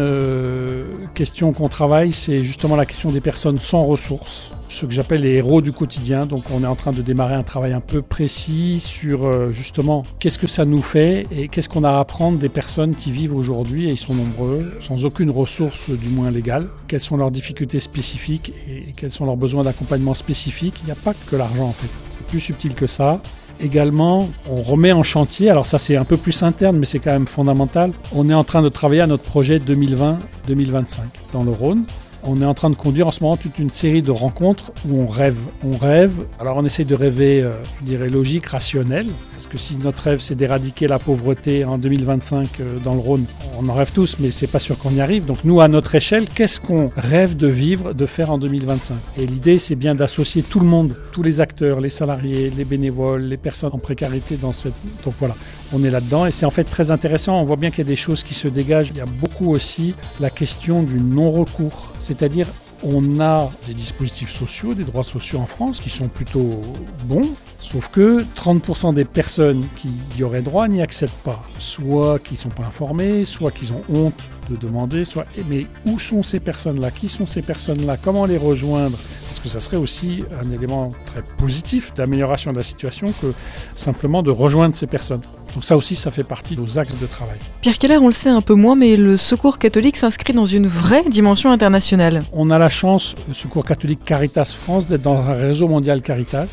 question 1.14 1.52
qu'on 1.52 1.68
travaille, 1.68 2.12
c'est 2.12 2.42
justement 2.42 2.74
la 2.74 2.86
question 2.86 3.10
des 3.10 3.20
personnes 3.20 3.58
sans 3.58 3.84
ressources 3.84 4.50
ce 4.68 4.86
que 4.86 4.92
j'appelle 4.92 5.22
les 5.22 5.34
héros 5.34 5.60
du 5.60 5.72
quotidien. 5.72 6.26
Donc 6.26 6.44
on 6.50 6.62
est 6.62 6.66
en 6.66 6.74
train 6.74 6.92
de 6.92 7.02
démarrer 7.02 7.34
un 7.34 7.42
travail 7.42 7.72
un 7.72 7.80
peu 7.80 8.02
précis 8.02 8.80
sur 8.80 9.24
euh, 9.24 9.52
justement 9.52 10.04
qu'est-ce 10.18 10.38
que 10.38 10.46
ça 10.46 10.64
nous 10.64 10.82
fait 10.82 11.26
et 11.30 11.48
qu'est-ce 11.48 11.68
qu'on 11.68 11.84
a 11.84 11.90
à 11.90 11.98
apprendre 11.98 12.38
des 12.38 12.48
personnes 12.48 12.94
qui 12.94 13.12
vivent 13.12 13.34
aujourd'hui, 13.34 13.88
et 13.88 13.92
ils 13.92 13.96
sont 13.98 14.14
nombreux, 14.14 14.72
sans 14.80 15.04
aucune 15.04 15.30
ressource 15.30 15.90
du 15.90 16.08
moins 16.08 16.30
légale. 16.30 16.68
Quelles 16.88 17.00
sont 17.00 17.16
leurs 17.16 17.30
difficultés 17.30 17.80
spécifiques 17.80 18.52
et 18.68 18.92
quels 18.96 19.10
sont 19.10 19.26
leurs 19.26 19.36
besoins 19.36 19.64
d'accompagnement 19.64 20.14
spécifique? 20.14 20.74
Il 20.82 20.86
n'y 20.86 20.92
a 20.92 20.96
pas 20.96 21.14
que 21.14 21.36
l'argent 21.36 21.66
en 21.66 21.72
fait. 21.72 21.88
C'est 22.12 22.26
plus 22.26 22.40
subtil 22.40 22.74
que 22.74 22.86
ça. 22.86 23.20
Également, 23.58 24.28
on 24.50 24.62
remet 24.62 24.92
en 24.92 25.02
chantier, 25.02 25.50
alors 25.50 25.66
ça 25.66 25.78
c'est 25.78 25.96
un 25.96 26.04
peu 26.04 26.16
plus 26.16 26.42
interne 26.42 26.76
mais 26.76 26.86
c'est 26.86 26.98
quand 26.98 27.12
même 27.12 27.26
fondamental, 27.26 27.92
on 28.14 28.28
est 28.28 28.34
en 28.34 28.44
train 28.44 28.62
de 28.62 28.68
travailler 28.68 29.00
à 29.00 29.06
notre 29.06 29.24
projet 29.24 29.58
2020-2025 29.58 30.98
dans 31.32 31.42
le 31.42 31.52
Rhône 31.52 31.84
on 32.26 32.42
est 32.42 32.44
en 32.44 32.54
train 32.54 32.70
de 32.70 32.76
conduire 32.76 33.06
en 33.06 33.10
ce 33.10 33.22
moment 33.22 33.36
toute 33.36 33.58
une 33.58 33.70
série 33.70 34.02
de 34.02 34.10
rencontres 34.10 34.72
où 34.88 35.00
on 35.00 35.06
rêve. 35.06 35.38
On 35.64 35.76
rêve, 35.76 36.24
alors 36.40 36.56
on 36.56 36.64
essaie 36.64 36.84
de 36.84 36.94
rêver, 36.94 37.42
euh, 37.42 37.52
je 37.80 37.86
dirais, 37.86 38.08
logique, 38.08 38.46
rationnel. 38.46 39.06
Parce 39.32 39.46
que 39.46 39.58
si 39.58 39.76
notre 39.76 40.02
rêve 40.02 40.20
c'est 40.20 40.34
d'éradiquer 40.34 40.88
la 40.88 40.98
pauvreté 40.98 41.64
en 41.64 41.78
2025 41.78 42.60
euh, 42.60 42.78
dans 42.80 42.94
le 42.94 42.98
Rhône, 42.98 43.24
on 43.60 43.68
en 43.68 43.74
rêve 43.74 43.92
tous, 43.92 44.16
mais 44.20 44.30
c'est 44.30 44.46
pas 44.46 44.58
sûr 44.58 44.78
qu'on 44.78 44.90
y 44.90 45.00
arrive. 45.00 45.26
Donc 45.26 45.38
nous, 45.44 45.60
à 45.60 45.68
notre 45.68 45.94
échelle, 45.94 46.28
qu'est-ce 46.28 46.60
qu'on 46.60 46.90
rêve 46.96 47.36
de 47.36 47.46
vivre, 47.46 47.92
de 47.92 48.06
faire 48.06 48.30
en 48.30 48.38
2025 48.38 48.94
Et 49.18 49.26
l'idée, 49.26 49.58
c'est 49.58 49.76
bien 49.76 49.94
d'associer 49.94 50.42
tout 50.42 50.60
le 50.60 50.66
monde, 50.66 50.96
tous 51.12 51.22
les 51.22 51.40
acteurs, 51.40 51.80
les 51.80 51.90
salariés, 51.90 52.52
les 52.56 52.64
bénévoles, 52.64 53.22
les 53.22 53.36
personnes 53.36 53.70
en 53.72 53.78
précarité 53.78 54.36
dans 54.36 54.52
cette. 54.52 54.74
Donc 55.04 55.14
voilà, 55.18 55.34
on 55.72 55.84
est 55.84 55.90
là-dedans 55.90 56.26
et 56.26 56.32
c'est 56.32 56.46
en 56.46 56.50
fait 56.50 56.64
très 56.64 56.90
intéressant. 56.90 57.40
On 57.40 57.44
voit 57.44 57.56
bien 57.56 57.70
qu'il 57.70 57.80
y 57.80 57.86
a 57.86 57.88
des 57.88 57.96
choses 57.96 58.22
qui 58.22 58.34
se 58.34 58.48
dégagent. 58.48 58.90
Il 58.90 58.96
y 58.96 59.00
a 59.00 59.06
beaucoup 59.06 59.50
aussi 59.50 59.94
la 60.20 60.30
question 60.30 60.82
du 60.82 61.00
non-recours, 61.00 61.92
c'est-à-dire 61.98 62.46
on 62.82 63.20
a 63.20 63.50
des 63.66 63.74
dispositifs 63.74 64.30
sociaux, 64.30 64.74
des 64.74 64.84
droits 64.84 65.02
sociaux 65.02 65.38
en 65.38 65.46
France 65.46 65.80
qui 65.80 65.88
sont 65.88 66.08
plutôt 66.08 66.60
bons, 67.06 67.28
sauf 67.58 67.88
que 67.88 68.24
30% 68.36 68.94
des 68.94 69.06
personnes 69.06 69.64
qui 69.76 69.88
y 70.18 70.22
auraient 70.22 70.42
droit 70.42 70.68
n'y 70.68 70.82
accèdent 70.82 71.08
pas. 71.24 71.42
Soit 71.58 72.18
qu'ils 72.18 72.36
ne 72.36 72.42
sont 72.42 72.48
pas 72.50 72.64
informés, 72.64 73.24
soit 73.24 73.50
qu'ils 73.50 73.72
ont 73.72 73.82
honte 73.92 74.20
de 74.50 74.56
demander, 74.56 75.04
soit... 75.04 75.26
Mais 75.48 75.66
où 75.86 75.98
sont 75.98 76.22
ces 76.22 76.38
personnes-là? 76.38 76.90
Qui 76.90 77.08
sont 77.08 77.26
ces 77.26 77.42
personnes-là? 77.42 77.96
Comment 77.96 78.26
les 78.26 78.36
rejoindre? 78.36 78.98
Que 79.46 79.52
ça 79.52 79.60
serait 79.60 79.76
aussi 79.76 80.24
un 80.42 80.50
élément 80.50 80.92
très 81.06 81.22
positif 81.38 81.94
d'amélioration 81.94 82.50
de 82.52 82.56
la 82.56 82.64
situation 82.64 83.06
que 83.22 83.32
simplement 83.76 84.22
de 84.24 84.30
rejoindre 84.30 84.74
ces 84.74 84.88
personnes. 84.88 85.20
Donc 85.54 85.62
ça 85.62 85.76
aussi, 85.76 85.94
ça 85.94 86.10
fait 86.10 86.24
partie 86.24 86.56
de 86.56 86.60
nos 86.60 86.78
axes 86.78 86.98
de 86.98 87.06
travail. 87.06 87.36
Pierre 87.62 87.78
Keller, 87.78 87.98
on 87.98 88.08
le 88.08 88.12
sait 88.12 88.28
un 88.28 88.40
peu 88.40 88.54
moins, 88.54 88.74
mais 88.74 88.96
le 88.96 89.16
secours 89.16 89.58
catholique 89.58 89.96
s'inscrit 89.96 90.32
dans 90.32 90.44
une 90.44 90.66
vraie 90.66 91.04
dimension 91.08 91.52
internationale. 91.52 92.24
On 92.32 92.50
a 92.50 92.58
la 92.58 92.68
chance, 92.68 93.14
le 93.28 93.34
Secours 93.34 93.64
catholique 93.64 94.04
Caritas 94.04 94.56
France, 94.58 94.88
d'être 94.88 95.02
dans 95.02 95.16
un 95.16 95.32
réseau 95.32 95.68
mondial 95.68 96.02
Caritas 96.02 96.48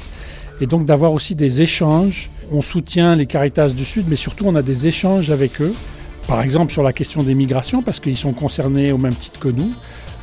et 0.62 0.68
donc 0.68 0.86
d'avoir 0.86 1.14
aussi 1.14 1.34
des 1.34 1.64
échanges. 1.64 2.30
On 2.52 2.62
soutient 2.62 3.16
les 3.16 3.26
Caritas 3.26 3.70
du 3.70 3.86
Sud, 3.86 4.06
mais 4.08 4.16
surtout 4.16 4.46
on 4.46 4.56
a 4.56 4.62
des 4.62 4.86
échanges 4.86 5.32
avec 5.32 5.62
eux. 5.62 5.74
Par 6.28 6.42
exemple 6.42 6.72
sur 6.72 6.84
la 6.84 6.94
question 6.94 7.24
des 7.24 7.34
migrations, 7.34 7.82
parce 7.82 8.00
qu'ils 8.00 8.18
sont 8.18 8.34
concernés 8.34 8.92
au 8.92 9.00
même 9.00 9.16
titre 9.16 9.40
que 9.40 9.50
nous. 9.50 9.74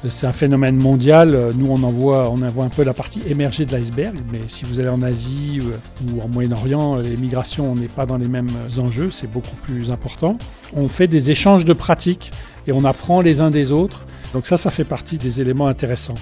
C'est 0.08 0.26
un 0.26 0.32
phénomène 0.32 0.76
mondial. 0.76 1.52
Nous, 1.54 1.66
on 1.66 1.82
en 1.82 1.90
voit, 1.90 2.24
un 2.24 2.68
peu 2.70 2.84
la 2.84 2.94
partie 2.94 3.20
émergée 3.28 3.66
de 3.66 3.72
l'iceberg. 3.72 4.16
Mais 4.32 4.40
si 4.46 4.64
vous 4.64 4.80
allez 4.80 4.88
en 4.88 5.02
Asie 5.02 5.60
euh, 5.60 6.14
ou 6.14 6.22
en 6.22 6.28
Moyen-Orient, 6.28 6.96
les 6.96 7.18
migrations, 7.18 7.70
on 7.70 7.76
n'est 7.76 7.88
pas 7.88 8.06
dans 8.06 8.16
les 8.16 8.28
mêmes 8.28 8.48
enjeux. 8.78 9.10
C'est 9.10 9.30
beaucoup 9.30 9.56
plus 9.56 9.90
important. 9.90 10.38
On 10.72 10.88
fait 10.88 11.06
des 11.06 11.30
échanges 11.30 11.66
de 11.66 11.74
pratiques 11.74 12.30
et 12.66 12.72
on 12.72 12.84
apprend 12.84 13.20
les 13.20 13.42
uns 13.42 13.50
des 13.50 13.72
autres. 13.72 14.06
Donc 14.32 14.46
ça, 14.46 14.56
ça 14.56 14.70
fait 14.70 14.84
partie 14.84 15.18
des 15.18 15.42
éléments 15.42 15.66
intéressants. 15.66 16.14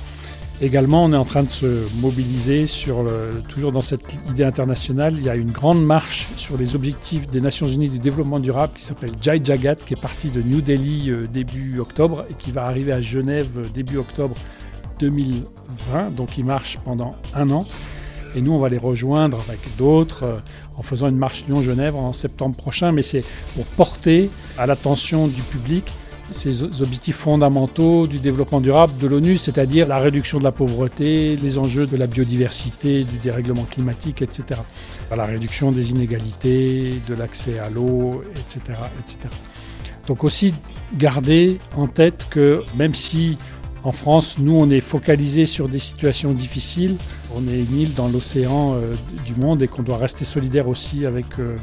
Également, 0.60 1.04
on 1.04 1.12
est 1.12 1.16
en 1.16 1.24
train 1.24 1.44
de 1.44 1.48
se 1.48 1.86
mobiliser 2.00 2.66
sur, 2.66 3.06
toujours 3.48 3.70
dans 3.70 3.80
cette 3.80 4.18
idée 4.28 4.42
internationale, 4.42 5.14
il 5.16 5.24
y 5.24 5.30
a 5.30 5.36
une 5.36 5.52
grande 5.52 5.84
marche 5.84 6.26
sur 6.36 6.56
les 6.56 6.74
objectifs 6.74 7.28
des 7.28 7.40
Nations 7.40 7.68
Unies 7.68 7.88
du 7.88 8.00
développement 8.00 8.40
durable 8.40 8.72
qui 8.76 8.84
s'appelle 8.84 9.12
Jai 9.20 9.40
Jagat, 9.42 9.76
qui 9.76 9.94
est 9.94 10.00
partie 10.00 10.30
de 10.30 10.42
New 10.42 10.60
Delhi 10.60 11.10
euh, 11.10 11.28
début 11.28 11.78
octobre 11.78 12.26
et 12.28 12.34
qui 12.34 12.50
va 12.50 12.64
arriver 12.64 12.90
à 12.90 13.00
Genève 13.00 13.58
euh, 13.58 13.68
début 13.72 13.98
octobre 13.98 14.34
2020. 14.98 16.10
Donc 16.16 16.36
il 16.38 16.44
marche 16.44 16.78
pendant 16.84 17.14
un 17.34 17.50
an. 17.50 17.64
Et 18.34 18.42
nous, 18.42 18.52
on 18.52 18.58
va 18.58 18.68
les 18.68 18.78
rejoindre 18.78 19.38
avec 19.48 19.60
d'autres 19.76 20.24
euh, 20.24 20.36
en 20.76 20.82
faisant 20.82 21.08
une 21.08 21.16
marche 21.16 21.44
Lyon-Genève 21.46 21.94
en 21.94 22.12
septembre 22.12 22.56
prochain. 22.56 22.90
Mais 22.90 23.02
c'est 23.02 23.24
pour 23.54 23.64
porter 23.64 24.28
à 24.58 24.66
l'attention 24.66 25.28
du 25.28 25.42
public 25.42 25.84
ces 26.32 26.62
objectifs 26.62 27.16
fondamentaux 27.16 28.06
du 28.06 28.18
développement 28.18 28.60
durable 28.60 28.98
de 28.98 29.06
l'ONU, 29.06 29.36
c'est-à-dire 29.36 29.86
la 29.88 29.98
réduction 29.98 30.38
de 30.38 30.44
la 30.44 30.52
pauvreté, 30.52 31.36
les 31.36 31.58
enjeux 31.58 31.86
de 31.86 31.96
la 31.96 32.06
biodiversité, 32.06 33.04
du 33.04 33.18
dérèglement 33.18 33.64
climatique, 33.64 34.22
etc. 34.22 34.60
La 35.14 35.24
réduction 35.24 35.72
des 35.72 35.90
inégalités, 35.90 37.00
de 37.08 37.14
l'accès 37.14 37.58
à 37.58 37.70
l'eau, 37.70 38.22
etc., 38.32 38.60
etc. 39.00 39.16
Donc 40.06 40.24
aussi 40.24 40.54
garder 40.96 41.58
en 41.76 41.86
tête 41.86 42.26
que 42.30 42.60
même 42.76 42.94
si 42.94 43.36
en 43.84 43.92
France, 43.92 44.36
nous, 44.38 44.56
on 44.56 44.70
est 44.70 44.80
focalisé 44.80 45.46
sur 45.46 45.68
des 45.68 45.78
situations 45.78 46.32
difficiles, 46.32 46.96
on 47.34 47.46
est 47.46 47.60
une 47.60 47.80
île 47.80 47.94
dans 47.94 48.08
l'océan 48.08 48.74
euh, 48.74 48.94
du 49.24 49.34
monde 49.34 49.62
et 49.62 49.68
qu'on 49.68 49.82
doit 49.82 49.96
rester 49.96 50.24
solidaire 50.24 50.68
aussi 50.68 51.06
avec 51.06 51.26
euh, 51.38 51.56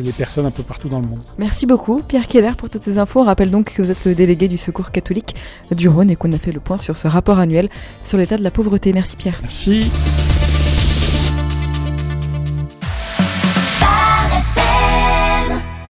les 0.00 0.12
personnes 0.12 0.46
un 0.46 0.50
peu 0.50 0.62
partout 0.62 0.88
dans 0.88 1.00
le 1.00 1.06
monde. 1.06 1.20
Merci 1.38 1.66
beaucoup 1.66 2.02
Pierre 2.06 2.28
Keller 2.28 2.52
pour 2.56 2.70
toutes 2.70 2.82
ces 2.82 2.98
infos. 2.98 3.20
On 3.20 3.24
rappelle 3.24 3.50
donc 3.50 3.74
que 3.74 3.82
vous 3.82 3.90
êtes 3.90 4.04
le 4.04 4.14
délégué 4.14 4.48
du 4.48 4.58
Secours 4.58 4.90
catholique 4.90 5.34
du 5.70 5.88
Rhône 5.88 6.10
et 6.10 6.16
qu'on 6.16 6.32
a 6.32 6.38
fait 6.38 6.52
le 6.52 6.60
point 6.60 6.78
sur 6.78 6.96
ce 6.96 7.08
rapport 7.08 7.38
annuel 7.38 7.68
sur 8.02 8.18
l'état 8.18 8.36
de 8.36 8.42
la 8.42 8.50
pauvreté. 8.50 8.92
Merci 8.92 9.16
Pierre. 9.16 9.38
Merci. 9.42 10.35